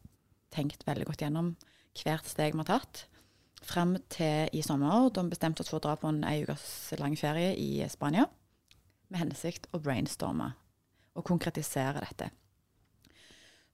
tenkt 0.56 0.88
veldig 0.88 1.06
godt 1.12 1.22
gjennom 1.22 1.54
hvert 2.02 2.28
steg 2.30 2.56
vi 2.56 2.64
har 2.64 2.72
tatt. 2.72 3.06
Frem 3.68 3.96
til 4.14 4.50
i 4.54 4.64
sommer, 4.66 5.10
da 5.14 5.24
vi 5.26 5.34
bestemte 5.34 5.62
oss 5.62 5.70
for 5.70 5.80
å 5.80 5.86
dra 5.86 5.96
på 6.00 6.10
en 6.10 6.24
ei 6.28 6.42
ukes 6.46 6.66
lang 7.02 7.16
ferie 7.20 7.54
i 7.58 7.86
Spania. 7.90 8.28
Med 9.10 9.22
hensikt 9.22 9.70
å 9.72 9.82
brainstorme 9.82 10.52
og 11.18 11.26
konkretisere 11.26 12.04
dette. 12.04 12.32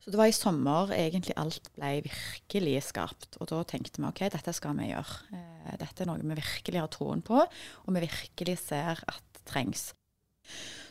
Så 0.04 0.12
det 0.12 0.20
var 0.20 0.28
i 0.28 0.36
sommer 0.36 0.92
egentlig 0.92 1.32
alt 1.40 1.70
ble 1.78 2.02
virkelig 2.04 2.82
skarpt. 2.90 3.38
Og 3.40 3.48
da 3.48 3.62
tenkte 3.68 4.02
vi 4.02 4.08
ok, 4.10 4.26
dette 4.34 4.52
skal 4.56 4.76
vi 4.76 4.90
gjøre. 4.90 5.20
Eh, 5.32 5.76
Dette 5.80 6.04
er 6.04 6.10
noe 6.10 6.20
vi 6.20 6.36
virkelig 6.36 6.82
har 6.82 6.90
troen 6.92 7.22
på, 7.24 7.40
og 7.40 7.96
vi 7.96 8.04
virkelig 8.04 8.58
ser 8.66 9.00
at 9.00 9.40
trengs. 9.48 9.94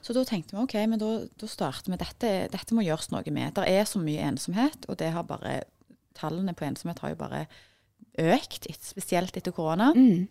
Så 0.02 0.16
da 0.16 0.24
tenkte 0.24 0.56
vi 0.56 0.62
ok, 0.64 0.78
men 0.88 1.00
da, 1.02 1.10
da 1.38 1.48
starter 1.50 1.92
vi 1.92 2.00
dette. 2.00 2.30
Dette 2.52 2.74
må 2.74 2.86
gjøres 2.86 3.12
noe 3.12 3.34
med. 3.36 3.52
Det 3.58 3.68
er 3.68 3.84
så 3.88 4.00
mye 4.00 4.24
ensomhet, 4.32 4.88
og 4.88 4.98
det 5.02 5.12
har 5.14 5.28
bare 5.28 5.60
Tallene 6.12 6.52
på 6.52 6.66
ensomhet 6.66 6.98
har 7.00 7.14
jo 7.14 7.16
bare 7.22 7.46
økt, 8.20 8.66
spesielt 8.84 9.36
etter 9.38 9.54
korona. 9.56 9.86
Mm. 9.96 10.26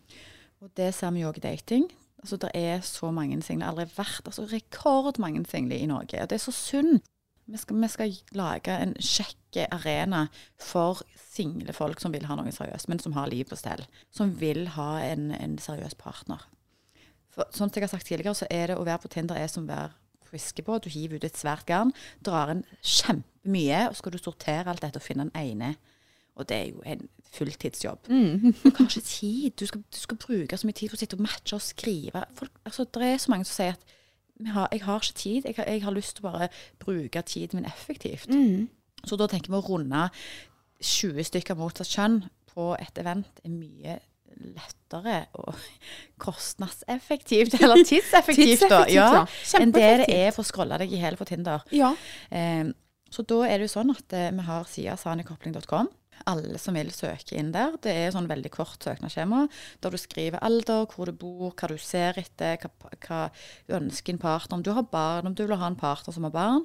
Og 0.62 0.70
det 0.78 0.92
ser 0.94 1.10
vi 1.10 1.24
jo 1.24 1.32
òg 1.32 1.40
i 1.40 1.42
dating. 1.42 1.88
Altså, 2.22 2.38
det 2.38 2.52
er 2.54 2.84
så 2.86 3.10
mange 3.10 3.40
single. 3.42 3.66
Aldri 3.66 3.88
vært 3.96 4.28
altså, 4.30 4.44
rekordmange 4.46 5.42
single 5.50 5.74
i 5.82 5.88
Norge. 5.90 6.20
Og 6.22 6.30
det 6.30 6.38
er 6.38 6.44
så 6.44 6.54
synd. 6.54 7.00
Vi 7.46 7.58
skal, 7.58 7.80
vi 7.82 7.88
skal 7.90 8.16
lage 8.38 8.74
en 8.84 8.94
kjekk 8.96 9.58
arena 9.74 10.26
for 10.60 11.02
single 11.34 11.74
folk 11.76 12.00
som 12.00 12.14
vil 12.14 12.26
ha 12.28 12.36
noe 12.38 12.52
seriøst, 12.54 12.88
men 12.88 13.02
som 13.02 13.16
har 13.16 13.30
livet 13.32 13.50
på 13.50 13.58
stell. 13.58 13.84
Som 14.14 14.36
vil 14.40 14.68
ha 14.76 14.90
en, 15.04 15.30
en 15.34 15.58
seriøs 15.60 15.96
partner. 16.00 16.44
For, 17.32 17.48
som 17.50 17.70
jeg 17.74 17.82
har 17.84 17.92
sagt 17.92 18.06
tidligere, 18.06 18.36
så 18.36 18.46
er 18.50 18.70
det 18.70 18.78
å 18.78 18.86
være 18.86 19.02
på 19.04 19.12
Tinder 19.12 19.40
er 19.40 19.50
som 19.50 19.64
å 19.66 19.72
være 19.72 19.92
friske 20.32 20.64
på. 20.64 20.78
Du 20.80 20.90
hiver 20.92 21.20
ut 21.20 21.26
et 21.28 21.38
svært 21.38 21.66
garn, 21.68 21.92
drar 22.24 22.52
inn 22.54 22.64
kjempemye, 22.80 23.88
og 23.88 23.96
skal 23.98 24.14
du 24.14 24.20
sortere 24.20 24.68
alt 24.70 24.84
dette 24.84 25.00
og 25.00 25.04
finne 25.04 25.28
den 25.28 25.36
ene. 25.40 25.74
Og 26.36 26.48
det 26.48 26.56
er 26.56 26.68
jo 26.70 26.84
en 26.88 27.08
fulltidsjobb. 27.32 28.08
Mm. 28.08 28.52
du 28.62 28.70
har 28.70 28.86
ikke 28.86 29.04
tid. 29.04 29.50
Du 29.60 29.66
skal, 29.68 29.82
du 29.84 29.98
skal 30.00 30.20
bruke 30.20 30.56
så 30.56 30.68
mye 30.68 30.76
tid 30.78 30.92
på 30.92 30.96
å 30.96 31.00
sitte 31.00 31.18
og 31.18 31.24
matche 31.26 31.56
og 31.58 31.64
skrive. 31.64 32.24
Folk, 32.38 32.54
altså, 32.64 32.86
det 32.88 33.08
er 33.08 33.20
så 33.20 33.32
mange 33.32 33.48
som 33.48 33.58
sier 33.58 33.76
at 33.76 33.84
"Vi 33.84 34.01
har, 34.54 34.68
jeg 34.72 34.84
har 34.84 35.02
ikke 35.02 35.18
tid. 35.18 35.42
Jeg 35.46 35.54
har, 35.56 35.64
jeg 35.70 35.82
har 35.84 35.94
lyst 35.96 36.16
til 36.16 36.26
å 36.26 36.30
bare 36.30 36.48
bruke 36.82 37.22
tiden 37.22 37.60
min 37.60 37.68
effektivt. 37.68 38.30
Mm. 38.32 38.68
Så 39.04 39.18
da 39.18 39.26
tenker 39.30 39.52
vi 39.52 39.58
å 39.58 39.66
runde 39.66 40.08
20 40.82 41.28
stykker 41.30 41.58
motsatt 41.58 41.90
kjønn 41.90 42.22
på 42.52 42.72
et 42.80 42.98
event 43.00 43.44
er 43.44 43.54
mye 43.54 43.98
lettere 44.42 45.26
og 45.38 45.56
kostnadseffektivt, 46.24 47.58
eller 47.60 47.84
tidseffektivt, 47.90 48.68
da, 48.70 48.84
ja, 48.90 49.24
enn 49.60 49.74
det 49.74 49.88
det 50.02 50.08
er 50.10 50.30
for 50.34 50.44
å 50.44 50.48
scrolle 50.48 50.78
deg 50.82 50.94
i 50.94 51.02
hjel 51.02 51.18
på 51.20 51.28
Tinder. 51.28 51.64
Ja. 51.74 51.92
Um, 52.30 52.72
så 53.12 53.24
da 53.28 53.42
er 53.46 53.60
det 53.60 53.68
jo 53.68 53.74
sånn 53.74 53.92
at 53.92 54.16
uh, 54.16 54.30
vi 54.32 54.46
har 54.46 54.70
sida 54.70 54.96
sanikopling.com. 55.00 55.90
Alle 56.28 56.58
som 56.60 56.76
vil 56.78 56.92
søke 56.94 57.34
inn 57.38 57.50
der. 57.54 57.74
Det 57.82 57.92
er 57.92 58.12
sånn 58.14 58.28
veldig 58.30 58.52
kort 58.54 58.84
søknadsskjema 58.84 59.46
der 59.82 59.94
du 59.94 59.98
skriver 59.98 60.42
alder, 60.44 60.86
hvor 60.92 61.10
du 61.10 61.16
bor, 61.16 61.50
hva 61.56 61.70
du 61.72 61.78
ser 61.80 62.18
etter, 62.20 62.62
hva, 62.62 62.92
hva 63.06 63.20
du 63.66 63.76
ønsker 63.80 64.14
en 64.14 64.22
partner, 64.22 64.58
om 64.58 64.64
du 64.64 64.72
har 64.76 64.86
barn, 64.92 65.30
om 65.30 65.36
du 65.36 65.44
vil 65.46 65.58
ha 65.58 65.70
en 65.70 65.78
partner 65.78 66.14
som 66.14 66.28
har 66.28 66.34
barn, 66.34 66.64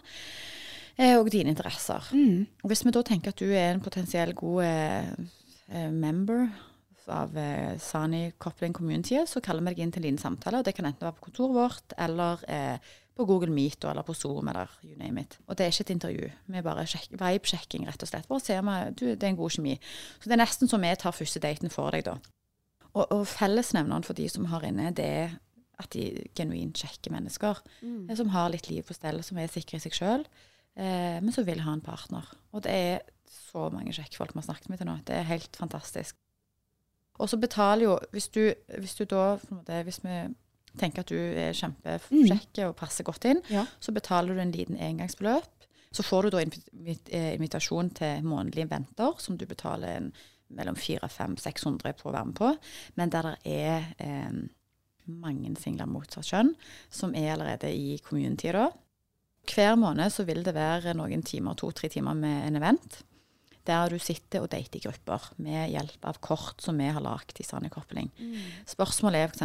eh, 0.98 1.18
og 1.18 1.32
dine 1.34 1.54
interesser. 1.54 2.06
Mm. 2.14 2.46
Hvis 2.70 2.86
vi 2.86 2.94
da 2.94 3.04
tenker 3.08 3.34
at 3.34 3.42
du 3.42 3.50
er 3.50 3.74
en 3.74 3.84
potensiell 3.84 4.36
god 4.38 4.64
eh, 4.68 5.12
eh, 5.72 5.92
member 5.94 6.48
av 7.08 7.38
eh, 7.38 7.78
Sani 7.80 8.32
Coupling 8.38 8.74
Community, 8.76 9.20
så 9.28 9.42
kaller 9.44 9.64
vi 9.64 9.74
deg 9.74 9.84
inn 9.86 9.94
til 9.96 10.08
din 10.08 10.22
samtale. 10.22 10.60
og 10.60 10.68
Det 10.68 10.76
kan 10.78 10.90
enten 10.90 11.08
være 11.08 11.18
på 11.18 11.30
kontoret 11.30 11.56
vårt 11.58 11.98
eller 11.98 12.44
eh, 12.52 12.96
på 13.18 13.26
Google 13.26 13.52
Meet 13.54 13.86
eller 13.90 14.06
på 14.06 14.14
Zoom 14.14 14.48
eller 14.52 14.72
you 14.86 14.96
name 15.00 15.24
it. 15.26 15.38
Og 15.48 15.58
det 15.58 15.66
er 15.66 15.74
ikke 15.74 15.88
et 15.88 15.94
intervju. 15.96 16.30
Vi 16.46 16.60
er 16.60 16.66
bare 16.66 16.86
sjekk, 16.90 17.16
vibe-sjekking, 17.18 17.88
rett 17.90 18.04
og 18.06 18.12
slett. 18.12 18.30
Bare 18.30 18.44
ser 18.44 18.62
vi 18.66 18.78
du, 18.94 19.06
det 19.14 19.26
er 19.26 19.34
en 19.34 19.40
god 19.40 19.56
kjemi. 19.58 19.76
Så 20.20 20.30
det 20.30 20.38
er 20.38 20.44
nesten 20.44 20.70
som 20.70 20.86
vi 20.86 20.94
tar 21.02 21.16
første 21.18 21.42
daten 21.44 21.74
for 21.74 21.96
deg, 21.96 22.06
da. 22.06 22.18
Og, 22.94 23.04
og 23.04 23.26
fellesnevneren 23.30 24.06
for 24.06 24.18
de 24.18 24.28
som 24.30 24.48
har 24.52 24.66
inne, 24.68 24.94
det 24.96 25.06
er 25.06 25.36
at 25.78 25.94
de 25.94 26.08
genuint 26.38 26.78
kjekke 26.78 27.12
mennesker. 27.14 27.60
Mm. 27.82 28.16
Som 28.18 28.32
har 28.34 28.50
litt 28.54 28.70
liv 28.72 28.86
på 28.86 28.96
stell, 28.98 29.22
som 29.26 29.38
er 29.42 29.52
sikre 29.52 29.78
i 29.78 29.84
seg 29.84 29.98
sjøl, 29.98 30.26
eh, 30.78 31.20
men 31.22 31.34
som 31.34 31.46
vil 31.48 31.62
ha 31.66 31.76
en 31.76 31.86
partner. 31.86 32.26
Og 32.54 32.66
det 32.66 32.74
er 32.74 33.04
så 33.30 33.68
mange 33.74 33.94
kjekke 33.96 34.18
folk 34.18 34.34
vi 34.34 34.42
har 34.42 34.50
snakket 34.50 34.72
med 34.72 34.82
til 34.82 34.90
nå. 34.90 34.98
Det 35.06 35.18
er 35.18 35.30
helt 35.30 35.58
fantastisk. 35.60 36.18
Og 37.18 37.30
så 37.30 37.38
betaler 37.42 37.88
jo, 37.88 37.96
hvis 38.14 38.30
du, 38.30 38.44
hvis 38.78 38.94
du 38.96 39.08
da 39.10 39.40
Hvis 39.84 40.04
vi 40.04 40.18
tenker 40.80 41.04
at 41.06 41.12
du 41.12 41.18
er 41.18 41.54
kjempekjekk 41.58 42.62
og 42.70 42.76
passer 42.80 43.04
godt 43.08 43.26
inn, 43.30 43.42
Ja. 43.50 43.66
så 43.80 43.92
betaler 43.96 44.34
du 44.36 44.42
en 44.42 44.52
liten 44.56 44.78
engangsbeløp. 44.78 45.50
Så 45.92 46.04
får 46.04 46.24
du 46.24 46.30
da 46.36 46.42
eh, 46.44 47.34
invitasjon 47.36 47.90
til 47.96 48.24
månedlige 48.28 48.70
venter, 48.70 49.14
som 49.24 49.38
du 49.40 49.46
betaler 49.48 49.96
en, 49.98 50.10
mellom 50.54 50.76
400-600 50.76 51.94
på 51.98 52.10
å 52.10 52.14
være 52.14 52.26
med 52.30 52.36
på. 52.38 52.52
Men 53.00 53.10
der 53.14 53.32
det 53.34 53.56
er 53.56 53.88
eh, 54.00 54.38
mange 55.08 55.54
singler 55.60 55.88
motsatt 55.88 56.28
kjønn, 56.28 56.54
som 56.92 57.16
er 57.16 57.34
allerede 57.34 57.72
i 57.72 57.98
community 58.04 58.52
da. 58.52 58.68
Hver 59.48 59.78
måned 59.80 60.12
så 60.12 60.26
vil 60.28 60.44
det 60.44 60.54
være 60.58 60.94
noen 61.00 61.24
timer, 61.24 61.56
to-tre 61.56 61.88
timer 61.90 62.14
med 62.20 62.48
en 62.50 62.60
event. 62.60 62.98
Der 63.68 63.90
du 63.92 63.98
sitter 64.00 64.46
og 64.46 64.50
dater 64.54 64.80
i 64.80 64.84
grupper 64.86 65.26
med 65.44 65.72
hjelp 65.74 66.06
av 66.08 66.20
kort 66.24 66.62
som 66.64 66.78
vi 66.80 66.88
har 66.88 67.04
lagd 67.04 67.40
i 67.40 67.44
Sani 67.44 67.68
Mm. 67.68 68.36
Spørsmålet 68.66 69.20
er 69.20 69.28
f.eks. 69.28 69.42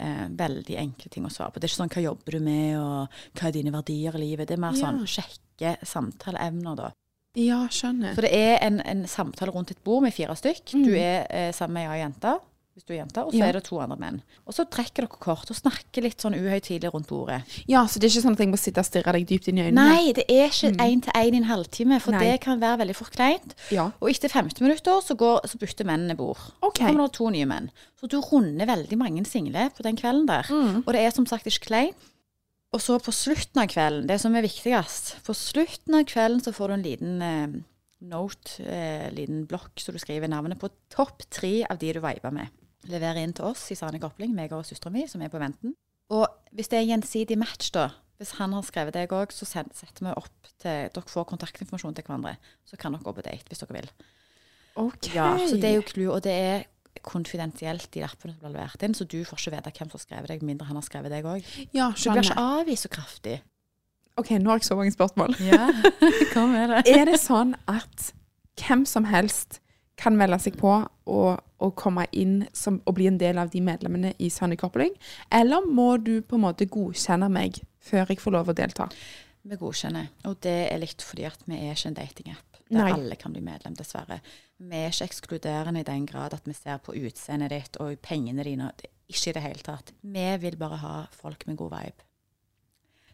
Eh, 0.00 0.28
veldig 0.32 0.76
enkle 0.80 1.10
ting 1.12 1.24
å 1.28 1.30
svare 1.32 1.52
på. 1.52 1.60
Det 1.60 1.68
er 1.68 1.72
ikke 1.74 1.82
sånn 1.84 1.92
'hva 1.92 2.02
jobber 2.02 2.32
du 2.32 2.40
med', 2.40 2.78
og 2.80 3.08
'hva 3.34 3.48
er 3.48 3.52
dine 3.52 3.72
verdier 3.72 4.14
i 4.16 4.20
livet'. 4.24 4.46
Det 4.46 4.56
er 4.56 4.64
mer 4.64 4.72
Ja. 4.72 4.86
sånn 4.86 5.06
sjekke 5.06 5.76
samtaleevner, 5.84 6.76
da. 6.76 6.90
ja, 7.36 7.66
skjønner. 7.68 8.14
Så 8.14 8.22
det 8.22 8.32
er 8.32 8.58
en, 8.62 8.80
en 8.80 9.04
samtale 9.06 9.52
rundt 9.52 9.70
et 9.70 9.84
bord 9.84 10.02
med 10.02 10.14
fire 10.14 10.34
stykk. 10.34 10.72
Mm. 10.74 10.84
Du 10.84 10.94
er 10.96 11.26
eh, 11.30 11.52
sammen 11.52 11.74
med 11.74 11.90
ei 11.90 12.00
jente, 12.00 12.40
hvis 12.76 12.84
du 12.84 12.92
er 12.92 12.98
jente, 13.00 13.22
og 13.24 13.32
så 13.32 13.38
Ja. 13.38 13.46
er 13.48 13.52
det 13.56 13.64
to 13.64 13.78
andre 13.80 13.96
menn. 13.96 14.18
Og 14.46 14.52
så 14.52 14.66
trekker 14.68 15.06
dere 15.06 15.08
kort 15.08 15.48
og 15.50 15.56
snakker 15.56 16.02
litt 16.04 16.18
sånn 16.20 16.34
uhøytidelig 16.36 16.92
rundt 16.92 17.08
bordet. 17.08 17.42
Ja, 17.66 17.86
så 17.86 17.98
det 17.98 18.04
er 18.04 18.12
ikke 18.20 18.26
sånn 18.28 18.32
at 18.36 18.38
jeg 18.44 18.48
må 18.52 18.58
sitte 18.60 18.78
og 18.78 18.84
stirre 18.84 19.12
deg 19.16 19.26
dypt 19.26 19.48
inn 19.48 19.56
i 19.58 19.62
øynene? 19.70 19.88
Nei, 19.88 20.12
det 20.12 20.26
er 20.28 20.48
ikke 20.52 20.76
Mm. 20.76 20.84
én 20.84 21.02
til 21.02 21.12
én 21.16 21.32
i 21.34 21.36
en 21.38 21.44
halvtime, 21.48 22.00
for 22.02 22.10
Nei. 22.12 22.18
det 22.20 22.40
kan 22.42 22.60
være 22.60 22.78
veldig 22.84 22.94
for 22.96 23.06
kleint. 23.06 23.54
Ja. 23.72 23.90
Og 24.02 24.10
etter 24.10 24.28
15 24.28 24.60
minutter 24.60 25.00
så, 25.00 25.16
går, 25.16 25.40
så 25.48 25.56
bytter 25.58 25.86
mennene 25.86 26.14
bord. 26.16 26.36
Okay. 26.62 26.84
Så 26.86 26.92
kommer 26.92 27.06
det 27.08 27.12
to 27.14 27.30
nye 27.30 27.46
menn. 27.46 27.70
Så 27.98 28.08
du 28.08 28.20
runder 28.20 28.66
veldig 28.66 28.98
mange 28.98 29.24
single 29.26 29.70
på 29.70 29.82
den 29.82 29.96
kvelden 29.96 30.26
der. 30.26 30.42
Mm. 30.50 30.84
Og 30.86 30.92
det 30.92 31.00
er 31.00 31.10
som 31.12 31.24
sagt 31.24 31.46
ikke 31.46 31.66
kleint. 31.66 31.94
Og 32.74 32.80
så 32.80 32.98
på 33.00 33.10
slutten 33.10 33.56
av 33.62 33.68
kvelden, 33.68 34.06
det 34.06 34.20
som 34.20 34.34
er 34.36 34.42
viktigst 34.42 35.22
På 35.24 35.32
slutten 35.32 35.94
av 35.94 36.04
kvelden 36.04 36.42
så 36.42 36.52
får 36.52 36.66
du 36.68 36.72
en 36.74 36.82
liten 36.82 37.22
eh, 37.22 37.62
note, 38.02 38.60
eh, 38.60 39.08
liten 39.12 39.46
blokk, 39.46 39.72
så 39.80 39.92
du 39.92 39.98
skriver 39.98 40.28
navnet 40.28 40.58
på 40.58 40.68
topp 40.90 41.22
tre 41.30 41.64
av 41.70 41.78
de 41.78 41.92
du 41.94 42.00
viber 42.00 42.30
med. 42.30 42.48
Leverer 42.90 43.22
inn 43.22 43.34
til 43.36 43.48
oss 43.48 43.64
i 43.72 43.76
Sane 43.78 44.00
Gropling, 44.02 44.34
meg 44.36 44.52
og 44.54 44.66
søstera 44.68 44.92
mi, 44.94 45.06
som 45.10 45.22
er 45.24 45.32
på 45.32 45.40
venten. 45.42 45.74
Og 46.14 46.26
hvis 46.54 46.70
det 46.70 46.78
er 46.80 46.86
gjensidig 46.90 47.38
match, 47.40 47.72
da, 47.74 47.88
hvis 48.20 48.36
han 48.38 48.54
har 48.56 48.64
skrevet 48.64 48.94
deg 48.96 49.12
òg, 49.12 49.32
så 49.34 49.48
setter 49.48 50.04
vi 50.06 50.12
opp 50.12 50.52
til 50.62 50.86
Dere 50.94 51.10
får 51.10 51.26
kontaktinformasjon 51.32 51.96
til 51.98 52.06
hverandre. 52.06 52.36
Så 52.64 52.78
kan 52.80 52.94
dere 52.94 53.04
gå 53.04 53.12
på 53.16 53.24
date 53.26 53.50
hvis 53.50 53.60
dere 53.64 53.76
vil. 53.80 53.90
OK. 54.80 55.10
Ja, 55.16 55.34
så 55.40 55.58
det 55.60 55.70
er 55.70 55.78
jo 55.78 55.84
clou, 55.88 56.08
og 56.14 56.22
det 56.24 56.32
er 56.36 56.64
konfidensielt 57.06 57.90
de 57.92 58.02
lappene 58.02 58.32
som 58.34 58.40
blir 58.44 58.54
levert 58.54 58.82
inn, 58.82 58.94
så 58.96 59.04
du 59.04 59.18
får 59.26 59.42
ikke 59.42 59.52
vite 59.56 59.72
hvem 59.76 59.90
som 59.90 59.98
har 59.98 60.04
skrevet 60.06 60.32
deg, 60.32 60.46
mindre 60.46 60.68
han 60.70 60.78
har 60.78 60.86
skrevet 60.86 61.12
deg 61.12 61.28
òg. 61.28 61.44
Ja, 61.76 61.90
Du 61.92 62.08
blir 62.10 62.24
ikke 62.24 62.40
avvist 62.40 62.88
så 62.88 62.92
kraftig. 62.92 63.36
OK, 64.16 64.32
nå 64.40 64.48
har 64.48 64.62
jeg 64.62 64.68
så 64.70 64.78
mange 64.78 64.94
spørsmål. 64.94 65.36
Ja, 65.44 65.66
hva 66.32 66.46
med 66.48 66.72
det? 66.72 66.82
Er 66.88 67.04
det 67.10 67.20
sånn 67.20 67.52
at 67.68 68.10
hvem 68.56 68.86
som 68.88 69.04
helst 69.10 69.60
kan 69.96 70.16
melde 70.18 70.38
seg 70.42 70.58
på 70.60 70.72
og, 70.76 71.30
og 71.62 71.76
komme 71.78 72.04
inn 72.12 72.42
som, 72.56 72.80
og 72.84 72.98
bli 72.98 73.08
en 73.10 73.20
del 73.20 73.40
av 73.40 73.52
de 73.52 73.62
medlemmene 73.64 74.12
i 74.22 74.28
Sunny 74.32 74.58
Coupling? 74.60 74.92
Eller 75.32 75.64
må 75.64 75.94
du 75.96 76.18
på 76.20 76.36
en 76.36 76.44
måte 76.44 76.68
godkjenne 76.68 77.30
meg 77.32 77.62
før 77.80 78.12
jeg 78.12 78.20
får 78.20 78.36
lov 78.36 78.52
å 78.52 78.56
delta? 78.56 78.90
Vi 79.46 79.56
godkjenner, 79.60 80.10
og 80.26 80.40
det 80.42 80.58
er 80.72 80.82
litt 80.82 81.04
fordi 81.06 81.26
at 81.28 81.44
vi 81.46 81.60
er 81.60 81.76
ikke 81.76 81.92
en 81.92 82.00
datingapp 82.00 82.56
der 82.66 82.82
Nei. 82.82 82.92
alle 82.92 83.16
kan 83.16 83.34
bli 83.34 83.42
medlem, 83.46 83.76
dessverre. 83.78 84.18
Vi 84.58 84.74
er 84.74 84.90
ikke 84.90 85.06
ekskluderende 85.06 85.84
i 85.84 85.86
den 85.86 86.06
grad 86.06 86.34
at 86.34 86.48
vi 86.48 86.54
ser 86.56 86.80
på 86.82 86.96
utseendet 86.98 87.52
ditt 87.54 87.78
og 87.82 88.00
pengene 88.02 88.42
dine. 88.46 88.72
Ikke 89.06 89.30
i 89.30 89.36
det 89.36 89.42
hele 89.44 89.62
tatt. 89.62 89.92
Vi 90.02 90.26
vil 90.42 90.58
bare 90.58 90.80
ha 90.82 90.96
folk 91.14 91.46
med 91.46 91.60
god 91.60 91.76
vibe. 91.76 92.06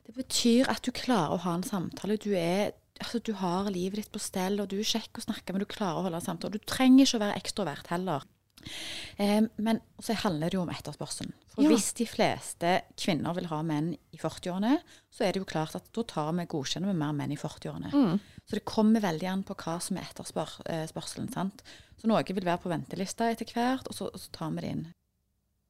Det 0.07 0.15
betyr 0.17 0.71
at 0.73 0.83
du 0.87 0.91
klarer 0.91 1.37
å 1.37 1.43
ha 1.45 1.55
en 1.55 1.67
samtale. 1.67 2.17
Du, 2.17 2.33
er, 2.35 2.73
altså, 3.03 3.21
du 3.25 3.33
har 3.39 3.71
livet 3.71 4.01
ditt 4.01 4.13
på 4.15 4.21
stell, 4.23 4.61
og 4.63 4.69
du 4.73 4.79
er 4.81 4.89
kjekk 4.89 5.19
å 5.21 5.27
snakke 5.27 5.53
med, 5.53 5.65
du 5.65 5.71
klarer 5.71 6.01
å 6.01 6.07
holde 6.07 6.21
samtale. 6.25 6.57
Du 6.59 6.65
trenger 6.69 7.05
ikke 7.07 7.19
å 7.21 7.25
være 7.27 7.41
ekstrovert 7.41 7.91
heller. 7.93 8.25
Eh, 9.19 9.41
men 9.59 9.81
så 9.99 10.15
handler 10.23 10.51
det 10.53 10.55
jo 10.59 10.63
om 10.63 10.71
etterspørselen. 10.71 11.33
For 11.53 11.63
Ja. 11.65 11.71
hvis 11.73 11.93
de 11.99 12.07
fleste 12.07 12.83
kvinner 12.97 13.35
vil 13.35 13.49
ha 13.51 13.61
menn 13.67 13.93
i 14.15 14.17
40-årene, 14.17 14.79
så 15.11 15.25
er 15.27 15.33
det 15.35 15.43
jo 15.43 15.49
klart 15.51 15.75
at 15.77 15.91
da 15.93 16.03
tar 16.03 16.33
vi 16.33 16.47
godkjenner 16.47 16.93
vi 16.93 16.99
mer 16.99 17.13
menn 17.13 17.33
i 17.35 17.37
40-årene. 17.37 17.91
Så 18.47 18.57
det 18.57 18.65
kommer 18.65 19.01
veldig 19.03 19.29
an 19.29 19.43
på 19.45 19.55
hva 19.57 19.81
som 19.83 19.97
er 19.99 20.07
etterspørselen. 20.09 21.33
sant? 21.33 21.63
Så 22.01 22.07
noe 22.09 22.23
vil 22.25 22.45
være 22.45 22.63
på 22.63 22.71
ventelista 22.73 23.29
etter 23.31 23.47
hvert, 23.53 23.87
og 23.89 23.95
så, 23.95 24.09
og 24.13 24.19
så 24.21 24.31
tar 24.33 24.51
vi 24.53 24.61
det 24.65 24.71
inn. 24.71 24.87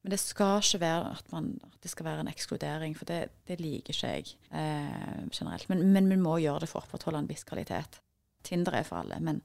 Men 0.03 0.11
det 0.11 0.19
skal 0.19 0.59
ikke 0.59 0.81
være 0.81 1.11
at, 1.15 1.27
man, 1.31 1.53
at 1.63 1.83
det 1.83 1.91
skal 1.91 2.05
være 2.09 2.25
en 2.25 2.31
ekskludering, 2.31 2.95
for 2.99 3.07
det, 3.07 3.21
det 3.47 3.59
liker 3.61 3.95
ikke 3.95 4.09
jeg 4.11 4.33
eh, 4.51 5.27
generelt. 5.31 5.69
Men, 5.71 5.85
men 5.95 6.09
vi 6.11 6.17
må 6.19 6.37
gjøre 6.43 6.65
det 6.65 6.71
for 6.71 6.81
å 6.81 6.83
opprettholde 6.83 7.23
en 7.23 7.29
viss 7.29 7.45
kvalitet. 7.47 8.01
Tinder 8.43 8.75
er 8.75 8.87
for 8.87 8.99
alle, 8.99 9.21
men 9.23 9.39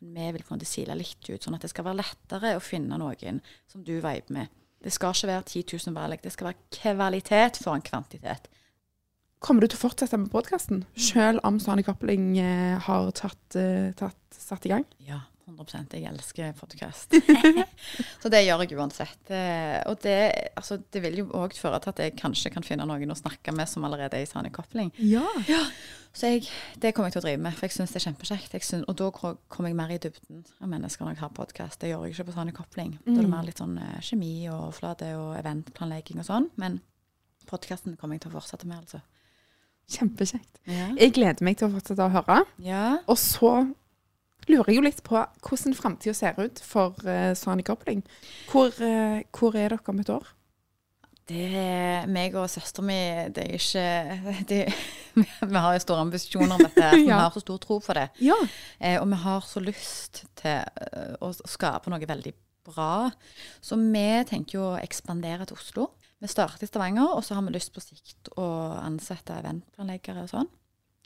vi 0.00 0.30
vil 0.34 0.42
kunne 0.48 0.66
sile 0.66 0.96
litt 0.98 1.28
ut, 1.28 1.38
sånn 1.44 1.54
at 1.54 1.62
det 1.62 1.70
skal 1.70 1.86
være 1.86 2.00
lettere 2.00 2.56
å 2.56 2.64
finne 2.64 2.98
noen 2.98 3.38
som 3.70 3.84
du 3.86 3.98
viber 4.00 4.34
med. 4.34 4.50
Det 4.80 4.90
skal 4.94 5.14
ikke 5.14 5.28
være 5.28 5.46
10 5.46 5.76
000 5.86 5.94
valg, 5.94 6.22
det 6.24 6.32
skal 6.34 6.50
være 6.50 6.60
kvalitet 6.74 7.60
foran 7.62 7.84
kvantitet. 7.84 8.48
Kommer 9.40 9.62
du 9.62 9.70
til 9.70 9.78
å 9.78 9.84
fortsette 9.86 10.18
med 10.20 10.32
podkasten, 10.32 10.82
selv 10.98 11.44
om 11.48 11.60
Sunny 11.62 11.84
Coupling 11.86 12.32
eh, 12.40 12.80
har 12.82 13.12
tatt, 13.16 13.56
eh, 13.56 13.92
tatt, 13.96 14.18
satt 14.34 14.66
i 14.66 14.72
gang? 14.72 14.88
Ja, 15.06 15.22
100 15.50 15.96
Jeg 15.98 16.06
elsker 16.10 16.52
podkast. 16.58 17.14
så 18.22 18.30
det 18.32 18.42
gjør 18.46 18.62
jeg 18.64 18.76
uansett. 18.78 19.30
Eh, 19.34 19.80
Og 19.90 19.98
det, 20.04 20.16
altså, 20.56 20.78
det 20.92 21.02
vil 21.02 21.18
jo 21.22 21.26
òg 21.34 21.54
føre 21.58 21.80
til 21.82 21.92
at 21.92 22.02
jeg 22.04 22.14
kanskje 22.20 22.52
kan 22.54 22.62
finne 22.66 22.86
noen 22.86 23.10
å 23.10 23.16
snakke 23.18 23.52
med 23.56 23.68
som 23.68 23.84
allerede 23.88 24.16
er 24.18 24.26
i 24.26 24.30
Sani 24.30 24.50
Kopling. 24.54 24.92
Ja. 25.02 25.24
Så 26.12 26.26
jeg, 26.32 26.46
det 26.82 26.92
kommer 26.94 27.10
jeg 27.10 27.18
til 27.18 27.22
å 27.22 27.26
drive 27.28 27.42
med, 27.44 27.54
for 27.58 27.66
jeg 27.68 27.76
syns 27.76 27.92
det 27.94 28.00
er 28.00 28.06
kjempekjekt. 28.08 28.72
Og 28.90 28.96
da 28.98 29.10
kommer 29.14 29.70
jeg 29.70 29.78
mer 29.78 29.92
i 29.94 30.00
dybden 30.02 30.44
av 30.60 30.70
mennesker 30.72 31.06
når 31.06 31.14
jeg 31.16 31.22
har 31.24 31.34
podkast. 31.36 31.80
Det 31.82 31.92
gjør 31.92 32.06
jeg 32.08 32.16
ikke 32.16 32.28
på 32.30 32.36
Sani 32.38 32.54
Kopling. 32.56 32.96
Da 33.06 33.14
er 33.18 33.22
det 33.26 33.30
mer 33.30 33.46
litt 33.46 33.62
sånn 33.62 33.76
eh, 33.78 34.00
kjemi 34.06 34.32
og 34.50 34.68
overflate 34.70 35.12
og 35.18 35.34
eventplanlegging 35.42 36.22
og 36.22 36.26
sånn. 36.30 36.50
Men 36.60 36.80
podkasten 37.50 37.96
kommer 37.98 38.18
jeg 38.18 38.24
til 38.26 38.32
å 38.34 38.38
fortsette 38.38 38.66
med, 38.70 38.82
altså. 38.84 39.02
Kjempekjekt. 39.90 40.60
Ja. 40.70 40.84
Jeg 40.94 41.14
gleder 41.16 41.42
meg 41.42 41.56
til 41.58 41.66
å 41.66 41.72
fortsette 41.74 42.04
å 42.06 42.12
høre. 42.14 42.40
ja. 42.62 42.82
Og 43.10 43.18
så 43.18 43.50
lurer 44.48 44.70
jeg 44.70 44.80
jo 44.80 44.86
litt 44.86 45.02
på 45.06 45.20
hvordan 45.44 45.76
framtida 45.76 46.14
ser 46.16 46.38
ut 46.40 46.62
for 46.64 46.96
uh, 47.04 47.32
Sonic 47.36 47.68
Coupling. 47.68 48.04
Hvor, 48.50 48.72
uh, 48.80 49.20
hvor 49.36 49.56
er 49.56 49.74
dere 49.74 49.92
om 49.92 50.00
et 50.00 50.12
år? 50.12 50.28
Det 51.30 51.46
er 51.54 52.08
meg 52.10 52.34
og 52.34 52.48
søstera 52.50 52.82
mi 52.82 52.98
Det 53.30 53.44
er 53.44 53.52
ikke 53.54 54.42
det, 54.50 54.60
Vi 55.14 55.62
har 55.62 55.76
jo 55.76 55.82
store 55.84 56.06
ambisjoner 56.06 56.56
om 56.56 56.64
dette. 56.64 56.86
ja. 56.98 57.04
Vi 57.04 57.10
har 57.12 57.34
så 57.34 57.42
stor 57.44 57.60
tro 57.62 57.78
på 57.84 57.96
det. 57.96 58.08
Ja. 58.24 58.38
Eh, 58.78 58.98
og 59.00 59.08
vi 59.10 59.20
har 59.24 59.46
så 59.46 59.62
lyst 59.62 60.24
til 60.40 60.58
eh, 60.58 61.14
å 61.22 61.30
skape 61.38 61.92
noe 61.92 62.10
veldig 62.10 62.34
bra. 62.66 63.10
Så 63.62 63.78
vi 63.78 64.06
tenker 64.28 64.58
jo 64.58 64.66
å 64.72 64.80
ekspandere 64.80 65.46
til 65.48 65.58
Oslo. 65.58 65.90
Vi 66.20 66.28
starter 66.28 66.66
i 66.66 66.68
Stavanger, 66.68 67.14
og 67.16 67.24
så 67.24 67.36
har 67.36 67.46
vi 67.46 67.54
lyst 67.54 67.72
på 67.72 67.82
sikt 67.82 68.28
å 68.36 68.46
ansette 68.80 69.38
eventplanleggere 69.40 70.26
og 70.26 70.32
sånn. 70.34 70.50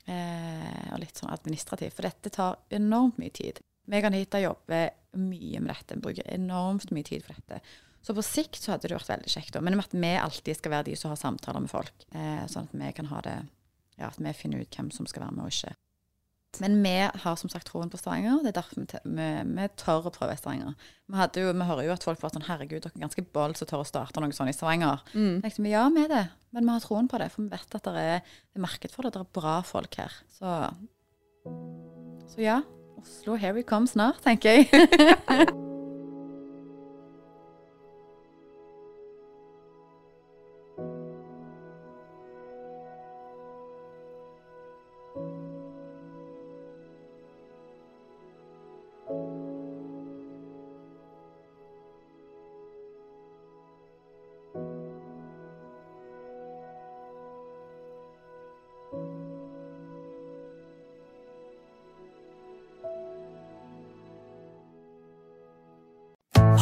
Eh, 0.05 0.91
og 0.93 1.01
litt 1.01 1.17
sånn 1.17 1.33
administrativt, 1.33 1.95
for 1.97 2.05
dette 2.05 2.29
tar 2.33 2.59
enormt 2.73 3.17
mye 3.21 3.33
tid. 3.33 3.61
Meg 3.89 4.05
og 4.05 4.11
Anita 4.11 4.41
jobber 4.41 4.91
mye 5.17 5.61
med 5.61 5.71
dette, 5.71 5.97
bruker 6.01 6.27
enormt 6.33 6.91
mye 6.93 7.05
tid 7.07 7.25
for 7.25 7.37
dette. 7.37 7.61
Så 8.05 8.13
på 8.13 8.21
sikt 8.25 8.59
så 8.61 8.75
hadde 8.75 8.89
det 8.89 8.97
vært 8.99 9.09
veldig 9.09 9.31
kjekt. 9.33 9.57
Men 9.65 9.79
med 9.79 9.85
at 9.87 9.95
vi 9.97 10.11
alltid 10.21 10.59
skal 10.59 10.75
være 10.75 10.87
de 10.91 10.97
som 10.99 11.09
har 11.09 11.17
samtaler 11.17 11.63
med 11.63 11.71
folk. 11.71 12.05
Eh, 12.13 12.43
sånn 12.51 12.69
at 12.69 12.77
vi 12.77 12.91
kan 12.97 13.09
ha 13.13 13.21
det 13.25 13.37
Ja, 13.95 14.09
at 14.09 14.17
vi 14.19 14.33
finner 14.35 14.59
ut 14.59 14.75
hvem 14.75 14.89
som 14.91 15.07
skal 15.07 15.23
være 15.23 15.37
med 15.37 15.45
og 15.47 15.53
ikke. 15.53 15.69
Men 16.63 16.77
vi 16.83 16.93
har 17.23 17.39
som 17.39 17.51
sagt 17.51 17.67
troen 17.69 17.89
på 17.91 17.99
Stavanger. 17.99 18.41
Det 18.43 18.51
er 18.51 18.57
derfor 18.59 18.81
vi, 18.81 19.01
vi, 19.17 19.27
vi 19.55 19.67
tør 19.81 20.09
å 20.09 20.13
prøve 20.13 20.37
Stavanger. 20.39 20.75
Vi, 21.05 21.17
hadde 21.19 21.43
jo, 21.43 21.51
vi 21.55 21.67
hører 21.69 21.87
jo 21.89 21.95
at 21.95 22.07
folk 22.07 22.21
var 22.23 22.33
sånn 22.33 22.47
Herregud, 22.47 22.83
dere 22.83 22.93
er 22.93 23.05
ganske 23.07 23.25
bold 23.35 23.59
som 23.59 23.69
tør 23.69 23.83
å 23.83 23.89
starte 23.89 24.23
noe 24.23 24.35
sånt 24.35 24.53
i 24.53 24.55
Stavanger. 24.55 25.03
Mm. 25.13 25.41
Tenkte, 25.43 25.65
vi, 25.65 25.73
ja, 25.73 25.87
vi 25.93 26.05
er 26.05 26.13
det. 26.13 26.23
Men 26.55 26.69
vi 26.69 26.77
har 26.77 26.85
troen 26.85 27.11
på 27.11 27.19
det. 27.21 27.31
For 27.33 27.45
vi 27.45 27.51
vet 27.55 27.77
at 27.79 27.89
det 27.89 28.05
er, 28.05 28.23
det 28.23 28.61
er 28.61 28.67
marked 28.67 28.95
for 28.95 29.07
det. 29.07 29.15
Det 29.17 29.25
er 29.25 29.35
bra 29.41 29.59
folk 29.67 29.99
her. 30.01 30.17
Så, 30.37 30.55
så 32.31 32.47
ja. 32.47 32.61
Oslo, 33.01 33.35
here 33.37 33.53
we 33.53 33.65
come 33.67 33.89
snart, 33.91 34.23
tenker 34.25 34.63
jeg. 34.63 35.53